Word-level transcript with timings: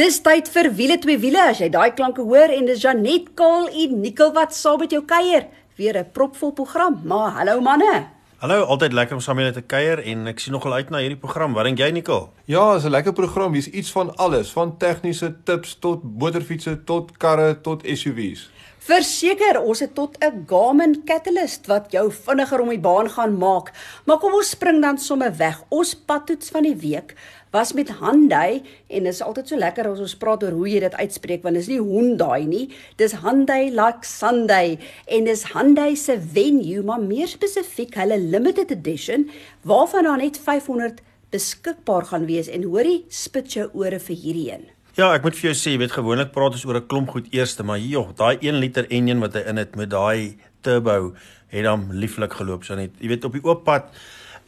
Dis 0.00 0.22
tyd 0.24 0.46
vir 0.48 0.70
wiele 0.78 0.94
twee 1.02 1.18
wiele 1.20 1.40
as 1.50 1.58
jy 1.60 1.66
daai 1.74 1.90
klanke 1.92 2.22
hoor 2.24 2.48
en 2.54 2.68
dis 2.70 2.80
Janet 2.80 3.26
Kaal 3.36 3.66
en 3.82 3.98
Nicole 4.00 4.32
wat 4.32 4.54
saam 4.56 4.78
met 4.80 4.94
jou 4.94 5.02
kuier. 5.04 5.44
Weer 5.76 5.98
'n 5.98 6.12
propvol 6.16 6.52
program. 6.52 7.02
Maar 7.04 7.30
hallo 7.38 7.60
manne. 7.60 8.06
Hallo, 8.40 8.64
altyd 8.64 8.92
lekker 8.92 9.14
om 9.14 9.20
saam 9.20 9.36
met 9.36 9.44
julle 9.44 9.60
te 9.60 9.66
kuier 9.66 9.98
en 10.00 10.26
ek 10.26 10.38
sien 10.38 10.52
nogal 10.52 10.72
uit 10.72 10.90
na 10.90 10.98
hierdie 10.98 11.20
program. 11.20 11.52
Wat 11.52 11.64
dink 11.64 11.78
jy 11.78 11.90
Nicole? 11.90 12.28
Ja, 12.46 12.76
is 12.76 12.84
'n 12.84 12.90
lekker 12.90 13.12
program. 13.12 13.52
Hier's 13.52 13.66
iets 13.66 13.92
van 13.92 14.16
alles, 14.16 14.52
van 14.52 14.78
tegniese 14.78 15.42
tips 15.44 15.76
tot 15.78 16.00
motorfietsse 16.02 16.84
tot 16.84 17.18
karre 17.18 17.60
tot 17.60 17.82
SUV's. 17.84 18.48
Verseker, 18.80 19.60
ons 19.60 19.80
het 19.80 19.94
tot 19.94 20.16
'n 20.24 20.46
Garmin 20.48 21.02
Catalyst 21.04 21.66
wat 21.66 21.92
jou 21.92 22.10
vinniger 22.10 22.60
om 22.60 22.68
die 22.68 22.80
baan 22.80 23.10
gaan 23.10 23.36
maak. 23.36 23.72
Maar 24.06 24.18
kom 24.18 24.32
ons 24.32 24.50
spring 24.50 24.80
dan 24.82 24.98
sommer 24.98 25.36
weg. 25.36 25.62
Ons 25.68 25.94
padtoets 25.94 26.48
van 26.48 26.62
die 26.62 26.76
week 26.76 27.14
was 27.50 27.72
met 27.72 27.90
Hyundai 27.98 28.62
en 28.86 29.06
dit 29.06 29.12
is 29.12 29.22
altyd 29.22 29.50
so 29.50 29.58
lekker 29.58 29.88
as 29.90 30.02
ons 30.02 30.16
praat 30.18 30.44
oor 30.46 30.54
hoe 30.54 30.68
jy 30.70 30.80
dit 30.84 30.96
uitspreek 31.02 31.42
want 31.42 31.58
dit 31.58 31.64
is 31.66 31.70
nie 31.72 31.80
Hyundai 31.82 32.40
nie 32.46 32.64
dis 33.02 33.16
Hyundai 33.24 33.70
like 33.74 34.06
Sunday 34.06 34.76
en 35.10 35.26
dis 35.26 35.46
Hyundai 35.50 35.94
se 35.98 36.18
venue 36.20 36.84
maar 36.86 37.02
meer 37.02 37.30
spesifiek 37.30 37.96
hulle 37.98 38.20
limited 38.22 38.70
edition 38.74 39.28
waarvan 39.66 40.06
daar 40.06 40.22
net 40.22 40.38
500 40.38 41.02
beskikbaar 41.34 42.06
gaan 42.10 42.28
wees 42.30 42.50
en 42.50 42.68
hoorie 42.70 43.00
spit 43.08 43.58
jou 43.58 43.66
ore 43.74 43.98
vir 43.98 44.22
hierdie 44.24 44.50
een 44.52 44.68
Ja, 44.98 45.12
ek 45.14 45.22
moet 45.22 45.36
vir 45.38 45.52
jou 45.52 45.56
sê, 45.56 45.70
jy 45.70 45.78
weet 45.80 45.92
gewoonlik 45.94 46.32
praat 46.34 46.56
ons 46.58 46.64
oor 46.66 46.76
'n 46.76 46.86
klomp 46.90 47.10
goed 47.14 47.28
eerste, 47.30 47.62
maar 47.62 47.78
joh, 47.78 48.10
daai 48.12 48.36
1 48.42 48.58
liter 48.58 48.86
enjin 48.90 49.20
wat 49.22 49.34
hy 49.38 49.42
in 49.46 49.56
het 49.56 49.76
met 49.76 49.90
daai 49.90 50.36
turbo 50.62 51.14
het 51.48 51.66
hom 51.66 51.92
lieflik 51.92 52.32
geloop, 52.32 52.64
so 52.64 52.74
net. 52.74 52.90
Jy 53.00 53.08
weet 53.08 53.24
op 53.24 53.32
die 53.32 53.44
oop 53.44 53.64
pad 53.64 53.94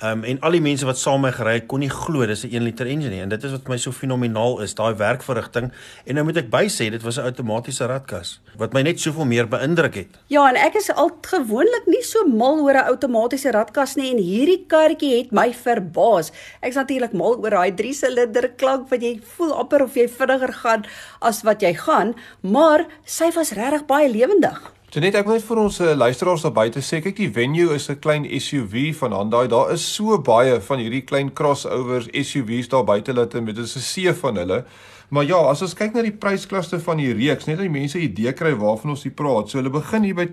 um, 0.03 0.25
en 0.25 0.41
al 0.41 0.57
die 0.57 0.63
mense 0.65 0.87
wat 0.87 0.99
saam 0.99 1.21
met 1.23 1.31
my 1.31 1.37
gery 1.37 1.55
het 1.61 1.69
kon 1.71 1.83
nie 1.83 1.91
glo 1.91 2.27
dis 2.27 2.45
'n 2.45 2.55
1 2.55 2.63
liter 2.63 2.87
engine 2.87 3.11
nie 3.11 3.23
en 3.23 3.29
dit 3.29 3.45
is 3.45 3.53
wat 3.53 3.69
my 3.69 3.77
so 3.77 3.93
fenomenaal 3.93 4.61
is 4.61 4.75
daai 4.75 4.95
werkverrigting 4.95 5.71
en 6.07 6.15
nou 6.15 6.25
moet 6.25 6.37
ek 6.37 6.51
by 6.51 6.65
sê 6.67 6.91
dit 6.91 7.03
was 7.03 7.19
'n 7.19 7.25
outomatiese 7.31 7.87
ratkas 7.87 8.41
wat 8.57 8.73
my 8.73 8.83
net 8.83 9.01
soveel 9.01 9.25
meer 9.25 9.47
beïndruk 9.49 9.95
het. 9.95 10.09
Ja 10.29 10.49
en 10.49 10.57
ek 10.57 10.75
is 10.75 10.91
al 10.91 11.11
gewoonlik 11.23 11.87
nie 11.87 12.03
so 12.03 12.27
mal 12.27 12.61
oor 12.61 12.75
'n 12.75 12.91
outomatiese 12.93 13.51
ratkas 13.53 13.97
nie 13.97 14.11
en 14.11 14.19
hierdie 14.19 14.65
karretjie 14.67 15.19
het 15.19 15.33
my 15.33 15.53
verbaas. 15.53 16.33
Ek's 16.61 16.77
natuurlik 16.77 17.13
mal 17.13 17.39
oor 17.39 17.51
daai 17.51 17.73
3 17.75 17.93
silinder 17.93 18.49
klank 18.57 18.91
wat 18.91 19.01
jy 19.03 19.21
voel 19.37 19.53
amper 19.53 19.83
of 19.83 19.95
jy 19.95 20.09
vinniger 20.09 20.53
gaan 20.53 20.85
as 21.21 21.43
wat 21.43 21.63
jy 21.63 21.75
gaan, 21.75 22.15
maar 22.41 22.87
sy 23.05 23.31
was 23.35 23.53
regtig 23.53 23.87
baie 23.87 24.09
lewendig. 24.09 24.82
Janet, 24.93 25.15
ek 25.17 25.25
wil 25.25 25.39
net 25.39 25.45
vir 25.49 25.59
ons 25.63 25.77
uh, 25.81 25.95
luisteraars 25.97 26.43
daar 26.45 26.53
buite 26.53 26.83
sê, 26.85 26.99
kyk 27.01 27.15
die 27.17 27.31
venue 27.33 27.73
is 27.73 27.89
'n 27.89 27.97
klein 28.05 28.27
SUV 28.29 28.93
van 28.99 29.15
Hyundai. 29.17 29.47
Daar 29.49 29.71
is 29.73 29.81
so 29.81 30.19
baie 30.21 30.59
van 30.61 30.83
hierdie 30.85 31.01
klein 31.09 31.31
crossovers 31.33 32.11
SUVs 32.13 32.69
daar 32.69 32.85
buite 32.85 33.15
dat 33.17 33.33
dit 33.33 33.59
is 33.59 33.77
'n 33.77 33.81
see 33.81 34.13
van 34.13 34.37
hulle. 34.37 34.67
Maar 35.09 35.25
ja, 35.25 35.39
as 35.49 35.63
ons 35.63 35.75
kyk 35.75 35.95
na 35.95 36.03
die 36.03 36.13
prysklasse 36.13 36.79
van 36.81 36.99
die 36.99 37.13
reeks, 37.13 37.47
net 37.47 37.57
dat 37.57 37.65
die 37.65 37.73
mense 37.73 37.97
'n 37.99 38.03
idee 38.05 38.33
kry 38.33 38.53
waarvan 38.53 38.91
ons 38.91 39.05
hier 39.05 39.13
praat. 39.13 39.49
So 39.49 39.59
hulle 39.59 39.71
begin 39.71 40.03
hier 40.03 40.15
by 40.15 40.27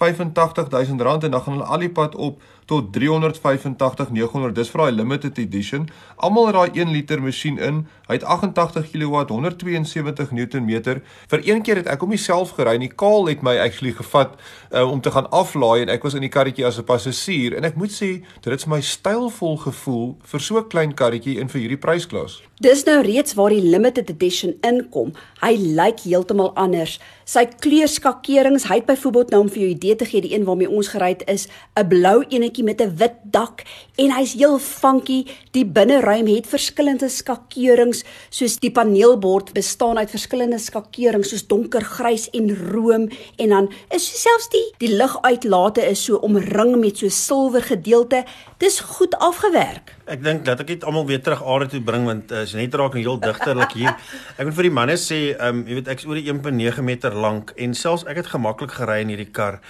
285000 0.00 1.00
rand 1.00 1.24
en 1.24 1.30
dan 1.30 1.44
gaan 1.44 1.58
hulle 1.58 1.68
al 1.68 1.84
die 1.84 1.92
pad 1.92 2.14
op 2.14 2.40
tot 2.70 2.92
385900. 2.94 4.54
Dis 4.54 4.70
vir 4.70 4.84
daai 4.84 4.94
limited 4.94 5.38
edition. 5.42 5.88
Almal 6.16 6.50
het 6.50 6.56
daai 6.58 6.82
1 6.84 6.92
liter 6.94 7.22
masjien 7.22 7.58
in. 7.58 7.82
Hy 8.06 8.18
het 8.18 8.24
88 8.24 8.90
kW, 8.92 9.24
172 9.28 10.30
Nm. 10.30 11.00
Vir 11.32 11.42
een 11.46 11.64
keer 11.66 11.82
het 11.82 11.90
ek 11.90 12.04
hom 12.04 12.14
self 12.16 12.54
gery. 12.58 12.76
Die 12.78 12.92
kaal 13.02 13.26
het 13.30 13.42
my 13.46 13.56
actually 13.58 13.92
gevat 13.98 14.36
uh, 14.70 14.86
om 14.86 15.00
te 15.02 15.10
gaan 15.10 15.28
aflaai 15.34 15.82
en 15.82 15.92
ek 15.92 16.06
was 16.06 16.14
in 16.14 16.24
die 16.26 16.32
karretjie 16.32 16.66
as 16.66 16.78
'n 16.78 16.86
passasier 16.86 17.56
en 17.58 17.64
ek 17.64 17.76
moet 17.76 17.90
sê 17.90 18.22
dit 18.42 18.52
het 18.52 18.66
my 18.66 18.80
stylvol 18.80 19.56
gevoel 19.56 20.16
vir 20.22 20.40
so 20.40 20.58
'n 20.58 20.68
klein 20.68 20.94
karretjie 20.94 21.40
en 21.40 21.48
vir 21.48 21.60
hierdie 21.60 21.80
prysklas. 21.80 22.40
Dis 22.60 22.84
nou 22.84 23.00
reeds 23.00 23.34
waar 23.34 23.50
die 23.50 23.62
limited 23.62 24.10
edition 24.10 24.54
inkom. 24.60 25.14
Hy 25.40 25.56
lyk 25.56 26.02
heeltemal 26.04 26.52
anders. 26.54 26.98
Sy 27.24 27.46
kleurskakerings, 27.46 28.66
hy 28.68 28.82
het 28.82 28.86
byvoorbeeld 28.86 29.30
nou 29.30 29.40
om 29.40 29.48
vir 29.48 29.62
jou 29.62 29.70
idee 29.70 29.89
te 29.96 30.04
gee, 30.04 30.20
die 30.20 30.34
een 30.34 30.44
waarmee 30.44 30.70
ons 30.70 30.88
gery 30.88 31.08
het 31.08 31.22
is 31.28 31.48
'n 31.74 31.88
blou 31.88 32.24
enetjie 32.28 32.64
met 32.64 32.80
'n 32.80 32.96
wit 32.96 33.16
dak 33.22 33.62
en 33.96 34.10
hy's 34.10 34.32
heel 34.32 34.58
funky. 34.58 35.24
Die 35.50 35.66
binneruim 35.66 36.26
het 36.26 36.46
verskillende 36.46 37.08
skakerings, 37.08 38.04
soos 38.28 38.58
die 38.58 38.70
paneelbord 38.70 39.52
bestaan 39.52 39.98
uit 39.98 40.10
verskillende 40.10 40.58
skakerings 40.58 41.28
soos 41.28 41.46
donkergrys 41.46 42.30
en 42.30 42.70
room 42.70 43.08
en 43.36 43.48
dan 43.48 43.72
is 43.88 44.22
selfs 44.22 44.48
die 44.48 44.66
die 44.78 44.96
liguitlate 44.96 45.86
is 45.86 46.04
so 46.04 46.16
omring 46.16 46.76
met 46.76 46.98
so 46.98 47.08
silwer 47.08 47.62
gedeelte. 47.62 48.24
Dis 48.58 48.80
goed 48.80 49.14
afgewerk. 49.18 49.99
Ek 50.10 50.24
dink 50.26 50.42
dat 50.42 50.58
ek 50.64 50.72
dit 50.72 50.84
almal 50.88 51.04
weer 51.06 51.20
terug 51.22 51.42
aarde 51.46 51.68
toe 51.70 51.80
bring 51.86 52.08
want 52.08 52.32
uh, 52.34 52.42
is 52.42 52.56
net 52.58 52.74
raak 52.74 52.96
en 52.98 53.04
heel 53.04 53.20
digterlik 53.22 53.76
hier. 53.78 53.92
Ek 54.38 54.42
moet 54.48 54.56
vir 54.56 54.66
die 54.66 54.74
manne 54.74 54.96
sê, 54.98 55.20
ehm 55.36 55.60
um, 55.60 55.62
jy 55.68 55.78
weet 55.78 55.90
ek 55.92 56.02
is 56.02 56.08
oor 56.10 56.18
die 56.18 56.26
1.9 56.32 56.82
meter 56.82 57.14
lank 57.14 57.54
en 57.54 57.76
selfs 57.78 58.02
ek 58.10 58.24
het 58.24 58.32
gemaklik 58.32 58.74
gery 58.74 59.00
in 59.04 59.12
hierdie 59.14 59.30
kar. 59.30 59.60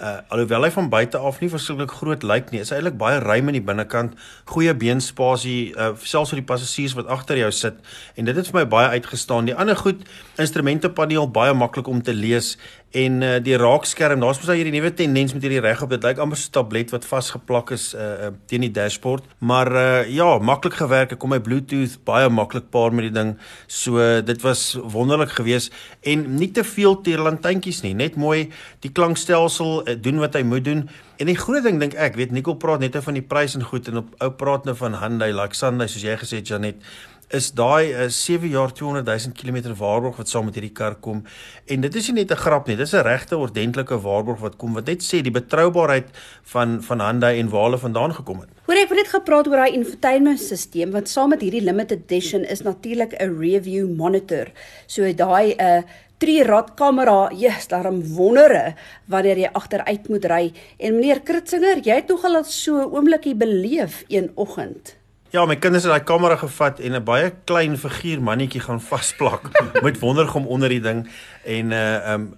Uh 0.00 0.22
alhoewel 0.32 0.64
hy 0.64 0.70
van 0.72 0.88
buite 0.88 1.20
af 1.20 1.42
nie 1.42 1.50
verskriklik 1.52 1.92
groot 1.92 2.22
lyk 2.24 2.48
nie, 2.54 2.62
is 2.64 2.70
hy 2.72 2.78
eintlik 2.78 2.96
baie 2.96 3.18
ruim 3.20 3.50
in 3.52 3.58
die 3.58 3.64
binnekant, 3.64 4.14
goeie 4.48 4.72
beenspasie, 4.72 5.74
uh 5.76 5.90
selfs 6.00 6.32
vir 6.32 6.40
die 6.40 6.48
passasiers 6.48 6.96
wat 6.96 7.10
agter 7.12 7.42
jou 7.42 7.50
sit 7.52 7.76
en 8.16 8.30
dit 8.30 8.40
het 8.40 8.48
vir 8.48 8.62
my 8.62 8.64
baie 8.72 8.94
uitgestaan. 8.96 9.50
Die 9.50 9.56
ander 9.56 9.76
goed, 9.76 10.00
instrumentepaneel 10.40 11.28
baie 11.28 11.52
maklik 11.52 11.92
om 11.92 12.00
te 12.00 12.16
lees 12.16 12.54
en 12.90 13.22
uh, 13.22 13.36
die 13.38 13.54
raakskerm 13.54 14.18
daar's 14.22 14.40
mos 14.40 14.48
nou 14.50 14.56
hierdie 14.58 14.74
nuwe 14.74 14.90
tendens 14.98 15.34
met 15.34 15.44
hierdie 15.46 15.62
regop 15.62 15.92
dit 15.92 16.02
lyk 16.02 16.18
amper 16.18 16.38
so 16.38 16.48
'n 16.50 16.56
tablet 16.58 16.90
wat 16.90 17.04
vasgeplak 17.06 17.70
is 17.70 17.94
uh, 17.94 18.32
teen 18.46 18.66
die 18.66 18.70
dashboard. 18.70 19.24
Maar 19.38 19.72
uh, 19.72 20.10
ja 20.10 20.38
maklik 20.38 20.74
gewerk. 20.74 21.12
Ek 21.12 21.18
kom 21.18 21.30
my 21.30 21.40
bluetooth 21.40 21.98
baie 22.04 22.28
maklik 22.28 22.70
paar 22.70 22.92
met 22.92 23.06
die 23.06 23.14
ding. 23.14 23.36
So 23.66 23.98
uh, 23.98 24.18
dit 24.24 24.42
was 24.42 24.74
wonderlik 24.74 25.30
geweest. 25.30 25.72
En 26.02 26.34
nie 26.34 26.50
te 26.50 26.64
veel 26.64 27.00
teerlantuintjies 27.00 27.82
nie. 27.82 27.94
Net 27.94 28.16
mooi 28.16 28.50
die 28.80 28.90
klankstelsel 28.90 29.86
uh, 29.86 29.94
doen 29.94 30.18
wat 30.18 30.34
hy 30.34 30.42
moet 30.42 30.64
doen. 30.64 30.88
En 31.20 31.26
die 31.26 31.36
groot 31.36 31.62
ding 31.62 31.78
dink 31.78 31.94
ek 31.94 32.16
weet 32.16 32.30
Nicole 32.32 32.56
praat 32.56 32.80
net 32.80 32.96
van 32.96 33.14
die 33.14 33.22
prys 33.22 33.54
en 33.54 33.62
goed 33.62 33.88
en 33.88 34.02
op 34.02 34.14
ou 34.18 34.30
praat 34.30 34.64
nou 34.64 34.74
van 34.74 34.98
Hyundai 34.98 35.32
like 35.32 35.54
Sunday 35.54 35.86
soos 35.86 36.02
jy 36.02 36.16
gesê 36.16 36.40
het 36.40 36.48
Janet 36.48 36.82
is 37.30 37.52
daai 37.54 37.92
uh, 37.94 38.08
7 38.10 38.48
jaar 38.50 38.72
200 38.74 39.06
000 39.06 39.34
km 39.38 39.74
waarborg 39.78 40.16
wat 40.18 40.28
saam 40.28 40.48
met 40.48 40.56
hierdie 40.58 40.74
kar 40.74 40.96
kom 41.04 41.22
en 41.70 41.84
dit 41.86 41.98
is 42.00 42.08
nie 42.10 42.22
net 42.22 42.32
'n 42.32 42.42
grap 42.42 42.66
nie 42.66 42.76
dis 42.76 42.94
'n 42.94 43.06
regte 43.06 43.38
ordentlike 43.38 44.00
waarborg 44.02 44.40
wat 44.40 44.56
kom 44.56 44.74
wat 44.74 44.86
net 44.86 45.02
sê 45.02 45.22
die 45.22 45.30
betroubaarheid 45.30 46.08
van 46.52 46.82
van 46.82 47.00
Hyundai 47.00 47.38
en 47.38 47.48
waar 47.48 47.64
hulle 47.64 47.78
vandaan 47.78 48.14
gekom 48.14 48.40
het. 48.40 48.50
Hoor 48.66 48.76
ek 48.76 48.88
het 48.88 48.98
net 48.98 49.14
gepraat 49.14 49.46
oor 49.46 49.56
daai 49.56 49.78
infotainmentstelsel 49.78 50.90
wat 50.90 51.08
saam 51.08 51.30
met 51.30 51.40
hierdie 51.40 51.62
limited 51.62 52.02
edition 52.10 52.44
is 52.44 52.62
natuurlik 52.62 53.14
'n 53.14 53.38
review 53.38 53.88
monitor. 53.88 54.46
So 54.86 55.02
daai 55.12 55.54
'n 55.54 55.60
uh, 55.60 55.82
drie 56.18 56.42
rad 56.44 56.74
kamera, 56.76 57.30
yes, 57.32 57.68
daarom 57.68 58.02
wondere 58.14 58.74
wanneer 59.08 59.38
jy 59.38 59.50
agteruit 59.52 60.08
moet 60.08 60.24
ry. 60.24 60.52
En 60.78 60.94
meneer 60.98 61.20
Kritzinger, 61.20 61.80
jy 61.80 61.94
het 61.94 62.08
nogal 62.08 62.44
so 62.44 62.76
'n 62.76 62.92
oomblikie 62.92 63.34
beleef 63.34 64.04
een 64.08 64.30
oggend. 64.34 64.99
Ja, 65.30 65.44
my 65.46 65.54
kinders 65.62 65.84
het 65.86 65.92
daai 65.92 66.02
kamera 66.02 66.34
gevat 66.36 66.80
en 66.82 66.96
'n 66.98 67.04
baie 67.04 67.30
klein 67.46 67.76
figuur 67.78 68.22
mannetjie 68.22 68.60
gaan 68.60 68.80
vasplak 68.80 69.46
met 69.86 69.98
wondergom 70.00 70.46
onder 70.46 70.68
die 70.68 70.80
ding 70.80 71.06
en 71.44 71.70
uh 71.70 72.12
um 72.14 72.34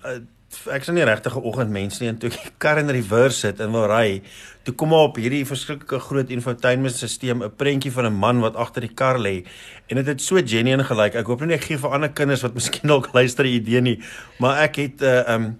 ek 0.68 0.84
sien 0.84 0.94
nie 0.94 1.04
regtig 1.04 1.32
'n 1.36 1.40
oggendmens 1.40 2.00
nie 2.00 2.08
en 2.08 2.18
toe 2.18 2.28
ek 2.28 2.52
kar 2.58 2.78
in 2.78 2.90
reverse 2.90 3.38
sit 3.38 3.60
en 3.60 3.72
wil 3.72 3.86
ry, 3.88 4.20
toe 4.62 4.74
kom 4.74 4.88
maar 4.88 5.08
op 5.08 5.16
hierdie 5.16 5.46
verskriklike 5.46 6.00
groot 6.00 6.28
infotainmentstelsel 6.28 7.34
'n 7.34 7.56
prentjie 7.56 7.92
van 7.92 8.06
'n 8.06 8.12
man 8.12 8.40
wat 8.40 8.56
agter 8.56 8.82
die 8.82 8.94
kar 8.94 9.18
lê 9.18 9.46
en 9.88 9.96
dit 9.96 10.06
het, 10.06 10.06
het 10.06 10.20
so 10.20 10.36
genuine 10.36 10.84
gelyk. 10.84 11.14
Ek 11.14 11.26
hoop 11.26 11.40
nie 11.40 11.54
ek 11.54 11.64
gee 11.64 11.78
vir 11.78 11.90
ander 11.90 12.12
kinders 12.12 12.42
wat 12.42 12.54
miskien 12.54 12.88
dalk 12.88 13.08
luister 13.16 13.44
'n 13.44 13.56
idee 13.56 13.80
nie, 13.80 14.02
maar 14.38 14.60
ek 14.68 14.76
het 14.76 15.02
uh 15.02 15.34
um 15.34 15.56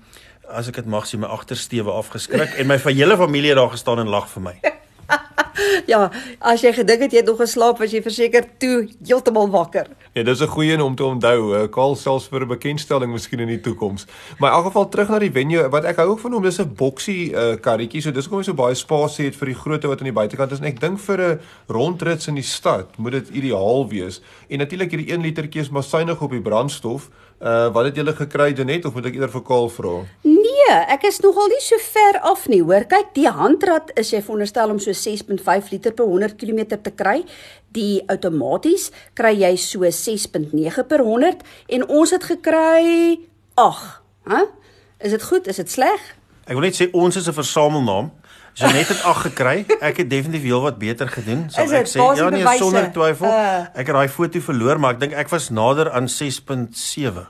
as 0.48 0.68
ek 0.68 0.74
dit 0.74 0.86
mag 0.86 1.06
sê 1.06 1.16
my 1.16 1.26
agtersteewe 1.26 1.90
afgeskrik 1.90 2.58
en 2.58 2.66
my 2.66 2.76
hele 2.76 3.16
familie 3.16 3.54
daar 3.54 3.70
gestaan 3.70 4.00
en 4.00 4.08
lag 4.08 4.28
vir 4.28 4.42
my. 4.42 4.81
ja, 5.92 6.10
as 6.40 6.62
jy 6.64 6.72
gedink 6.76 7.06
het 7.06 7.12
jy 7.12 7.20
het 7.22 7.28
nog 7.28 7.40
geslaap, 7.42 7.80
was 7.82 7.92
jy 7.92 8.02
verseker 8.04 8.46
toe 8.62 8.88
heeltemal 9.04 9.50
wakker. 9.52 9.90
Ja, 10.12 10.22
dis 10.22 10.40
'n 10.40 10.46
goeie 10.46 10.72
een 10.72 10.80
om 10.80 10.94
te 10.94 11.04
onthou. 11.04 11.68
Kaal 11.68 11.96
selfs 11.96 12.28
vir 12.28 12.42
'n 12.42 12.48
bekendstelling 12.48 13.12
miskien 13.12 13.40
in 13.40 13.48
die 13.48 13.60
toekoms. 13.60 14.06
Maar 14.38 14.50
in 14.50 14.56
elk 14.56 14.66
geval 14.66 14.88
terug 14.88 15.08
na 15.08 15.18
die 15.18 15.32
venue, 15.32 15.68
wat 15.68 15.84
ek 15.84 15.96
hou 15.96 16.08
ook 16.08 16.20
van 16.20 16.32
hom, 16.32 16.42
dis 16.42 16.60
'n 16.60 16.74
boksie 16.74 17.32
uh, 17.32 17.54
karretjie. 17.60 18.02
So 18.02 18.10
dis 18.10 18.28
kom 18.28 18.38
jy 18.38 18.44
so 18.44 18.54
baie 18.54 18.74
spasie 18.74 19.24
het 19.24 19.36
vir 19.36 19.46
die 19.46 19.54
grootte 19.54 19.88
wat 19.88 19.98
aan 19.98 20.10
die 20.12 20.20
buitekant 20.20 20.52
is 20.52 20.58
en 20.58 20.66
ek 20.66 20.80
dink 20.80 20.98
vir 20.98 21.18
'n 21.20 21.40
rondrit 21.68 22.26
in 22.26 22.34
die 22.34 22.42
stad 22.42 22.98
moet 22.98 23.12
dit 23.12 23.28
ideaal 23.28 23.88
wees. 23.88 24.20
En 24.48 24.58
natuurlik 24.58 24.90
hierdie 24.90 25.12
1 25.12 25.22
litertjie 25.22 25.60
is 25.60 25.70
maar 25.70 25.82
suiwig 25.82 26.20
op 26.20 26.30
die 26.30 26.40
brandstof. 26.40 27.08
Uh 27.40 27.72
wat 27.72 27.84
het 27.84 27.96
julle 27.96 28.12
gekry 28.14 28.52
Denet 28.52 28.84
of 28.84 28.94
moet 28.94 29.06
ek 29.06 29.14
eerder 29.14 29.30
vir 29.30 29.42
Kaal 29.42 29.68
vra? 29.68 30.04
Nee, 30.22 30.41
ek 30.70 31.04
is 31.08 31.20
nogal 31.24 31.48
nie 31.48 31.60
so 31.64 31.78
ver 31.80 32.18
af 32.22 32.46
nie, 32.48 32.60
hoor. 32.62 32.84
Kyk, 32.88 33.12
die 33.16 33.28
handrat 33.30 33.90
is 33.98 34.12
jy 34.12 34.20
veronderstel 34.22 34.70
om 34.74 34.78
so 34.82 34.94
6.5 34.94 35.70
liter 35.72 35.94
per 35.96 36.06
100 36.06 36.36
km 36.40 36.76
te 36.76 36.92
kry. 36.94 37.22
Die 37.72 38.02
outomaties 38.12 38.90
kry 39.18 39.34
jy 39.40 39.52
so 39.56 39.84
6.9 39.84 40.86
per 40.88 41.04
100 41.04 41.44
en 41.76 41.86
ons 41.88 42.12
het 42.12 42.24
gekry 42.24 43.20
8, 43.60 44.00
hè? 44.28 44.42
Is 45.02 45.10
dit 45.16 45.22
goed? 45.22 45.48
Is 45.50 45.56
dit 45.56 45.70
sleg? 45.70 46.10
Ek 46.46 46.54
wil 46.54 46.66
net 46.68 46.78
sê 46.78 46.90
ons 46.92 47.16
is 47.16 47.28
'n 47.28 47.32
versamelnaam. 47.32 48.12
Janet 48.54 48.88
het 48.88 49.02
8 49.02 49.32
gekry. 49.32 49.64
Ek 49.80 49.96
het 49.96 50.10
definitief 50.10 50.42
heelwat 50.42 50.78
beter 50.78 51.08
gedoen. 51.08 51.46
Sal 51.50 51.72
ek 51.72 51.88
sê 51.88 51.98
ja 51.98 52.28
nee 52.28 52.44
bewyse? 52.44 52.58
sonder 52.58 52.90
twyfel. 52.92 53.26
Uh. 53.26 53.64
Ek 53.72 53.86
het 53.86 53.96
daai 53.96 54.08
foto 54.08 54.40
verloor, 54.40 54.78
maar 54.78 54.94
ek 54.94 55.00
dink 55.00 55.12
ek 55.12 55.28
was 55.32 55.48
nader 55.50 55.90
aan 55.90 56.08
6.7. 56.08 57.26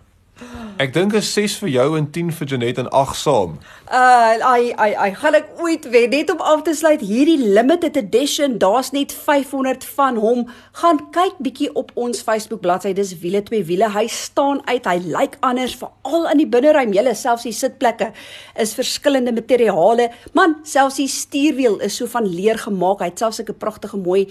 Ek 0.82 0.90
dink 0.90 1.12
is 1.14 1.29
6 1.31 1.61
vir 1.61 1.69
jou 1.76 1.84
en 1.94 2.06
10 2.11 2.31
vir 2.34 2.49
Janet 2.50 2.79
en 2.82 2.88
8 2.90 3.14
saam. 3.14 3.52
Uh 3.87 4.40
ai 4.49 4.73
ai 4.75 4.88
ai 5.05 5.11
gaan 5.14 5.37
ek 5.38 5.50
ooit 5.62 5.84
wen 5.93 6.11
net 6.11 6.31
om 6.32 6.40
af 6.43 6.64
te 6.67 6.73
sluit. 6.75 7.05
Hierdie 7.06 7.37
limited 7.38 7.94
edition 8.00 8.56
daar's 8.58 8.90
net 8.90 9.12
500 9.14 9.84
van 9.94 10.19
hom. 10.19 10.43
Gaan 10.81 10.99
kyk 11.14 11.37
bietjie 11.46 11.69
op 11.79 11.93
ons 11.94 12.25
Facebook 12.26 12.64
bladsy. 12.64 12.90
Dis 12.99 13.12
wiele 13.23 13.44
twee 13.46 13.62
wiele. 13.69 13.93
Hy 13.94 14.08
staan 14.11 14.64
uit. 14.67 14.88
Hy 14.88 14.96
lyk 15.05 15.37
anders 15.46 15.76
veral 15.79 16.26
in 16.32 16.43
die 16.43 16.49
binneruim. 16.50 16.96
Julle 16.96 17.14
selfs 17.14 17.46
die 17.46 17.55
sitplekke 17.55 18.11
is 18.58 18.75
verskillende 18.75 19.37
materiale. 19.38 20.08
Man 20.34 20.58
selfs 20.67 20.99
die 20.99 21.06
stuurwiel 21.06 21.79
is 21.87 22.00
so 22.00 22.11
van 22.11 22.26
leer 22.26 22.58
gemaak. 22.58 23.06
Hy 23.06 23.12
het 23.12 23.23
selfs 23.23 23.38
'n 23.38 23.55
pragtige 23.55 24.02
mooi 24.02 24.26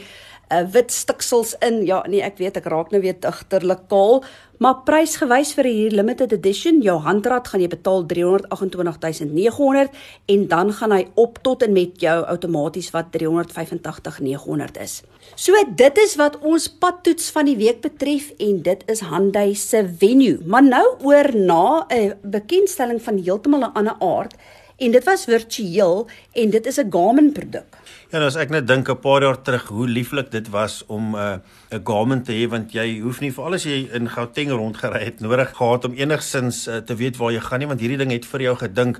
uh, 0.51 0.62
wit 0.74 0.92
stiksels 0.92 1.56
in. 1.65 1.86
Ja, 1.88 2.03
nee, 2.07 2.21
ek 2.21 2.38
weet 2.42 2.57
ek 2.59 2.65
raak 2.71 2.92
nou 2.92 3.01
weer 3.01 3.18
digterlik 3.19 3.88
kaal, 3.92 4.24
maar 4.62 4.83
prysgewys 4.86 5.53
vir 5.57 5.65
hierdie 5.65 5.98
limited 5.98 6.33
edition, 6.36 6.81
jou 6.86 7.00
handrad 7.01 7.48
gaan 7.50 7.63
jy 7.63 7.69
betaal 7.71 8.06
328900 8.09 9.89
en 10.36 10.48
dan 10.51 10.74
gaan 10.77 10.92
hy 10.94 11.07
op 11.15 11.39
tot 11.42 11.63
en 11.65 11.74
met 11.74 11.98
jou 12.03 12.25
outomaties 12.33 12.92
wat 12.94 13.09
385900 13.15 14.77
is. 14.83 15.01
So 15.36 15.53
dit 15.65 15.98
is 16.03 16.15
wat 16.19 16.38
ons 16.45 16.68
padtoets 16.81 17.31
van 17.33 17.45
die 17.50 17.57
week 17.57 17.81
betref 17.81 18.31
en 18.38 18.62
dit 18.62 18.83
is 18.92 19.01
Hyundai 19.09 19.56
se 19.56 19.81
Venue. 19.88 20.38
Maar 20.45 20.63
nou 20.63 20.88
oor 21.07 21.36
na 21.36 21.86
'n 21.89 22.13
bekendstelling 22.21 23.01
van 23.01 23.18
heeltemal 23.18 23.63
'n 23.65 23.74
ander 23.74 23.95
aard 24.00 24.36
en 24.77 24.92
dit 24.92 25.03
was 25.06 25.25
virtueel 25.25 26.07
en 26.33 26.50
dit 26.50 26.65
is 26.65 26.77
'n 26.77 26.92
Garmin 26.92 27.31
produk. 27.31 27.80
Ja, 28.11 28.19
nou 28.19 28.27
as 28.27 28.35
ek 28.35 28.49
net 28.51 28.65
dink 28.67 28.89
'n 28.91 28.99
paar 28.99 29.23
jaar 29.23 29.37
terug 29.39 29.69
hoe 29.71 29.87
lieflik 29.87 30.31
dit 30.31 30.49
was 30.51 30.83
om 30.87 31.15
'n 31.15 31.15
uh, 31.15 31.39
'n 31.71 31.81
Garmin 31.85 32.23
te 32.23 32.33
hê 32.33 32.49
want 32.49 32.73
jy 32.73 32.99
hoef 32.99 33.21
nie 33.21 33.31
veral 33.31 33.53
as 33.53 33.63
jy 33.63 33.87
in 33.93 34.09
Gauteng 34.09 34.51
rondgery 34.51 34.99
het 35.05 35.21
nodig 35.21 35.55
gehad 35.55 35.85
om 35.85 35.93
enigsins 35.93 36.67
uh, 36.67 36.77
te 36.83 36.95
weet 36.95 37.15
waar 37.15 37.31
jy 37.31 37.39
gaan 37.39 37.59
nie 37.59 37.67
want 37.67 37.79
hierdie 37.79 37.97
ding 37.97 38.11
het 38.11 38.25
vir 38.25 38.41
jou 38.41 38.55
gedink. 38.55 38.99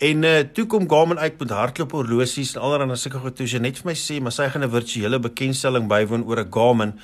En 0.00 0.24
uh, 0.24 0.40
toe 0.40 0.66
kom 0.66 0.88
Garmin 0.88 1.18
uit 1.18 1.38
met 1.38 1.50
hardloop 1.50 1.92
horlosies 1.92 2.56
en 2.56 2.62
allerlei 2.62 2.96
sulke 2.96 3.18
goed. 3.18 3.36
Toe 3.36 3.46
sy 3.46 3.58
net 3.58 3.76
vir 3.76 3.92
my 3.92 3.94
sê, 3.94 4.22
maar 4.22 4.32
sy 4.32 4.48
gaan 4.48 4.64
'n 4.64 4.70
virtuele 4.70 5.18
bekendstelling 5.18 5.86
bywoon 5.88 6.24
oor 6.24 6.40
'n 6.40 6.50
Garmin. 6.50 6.94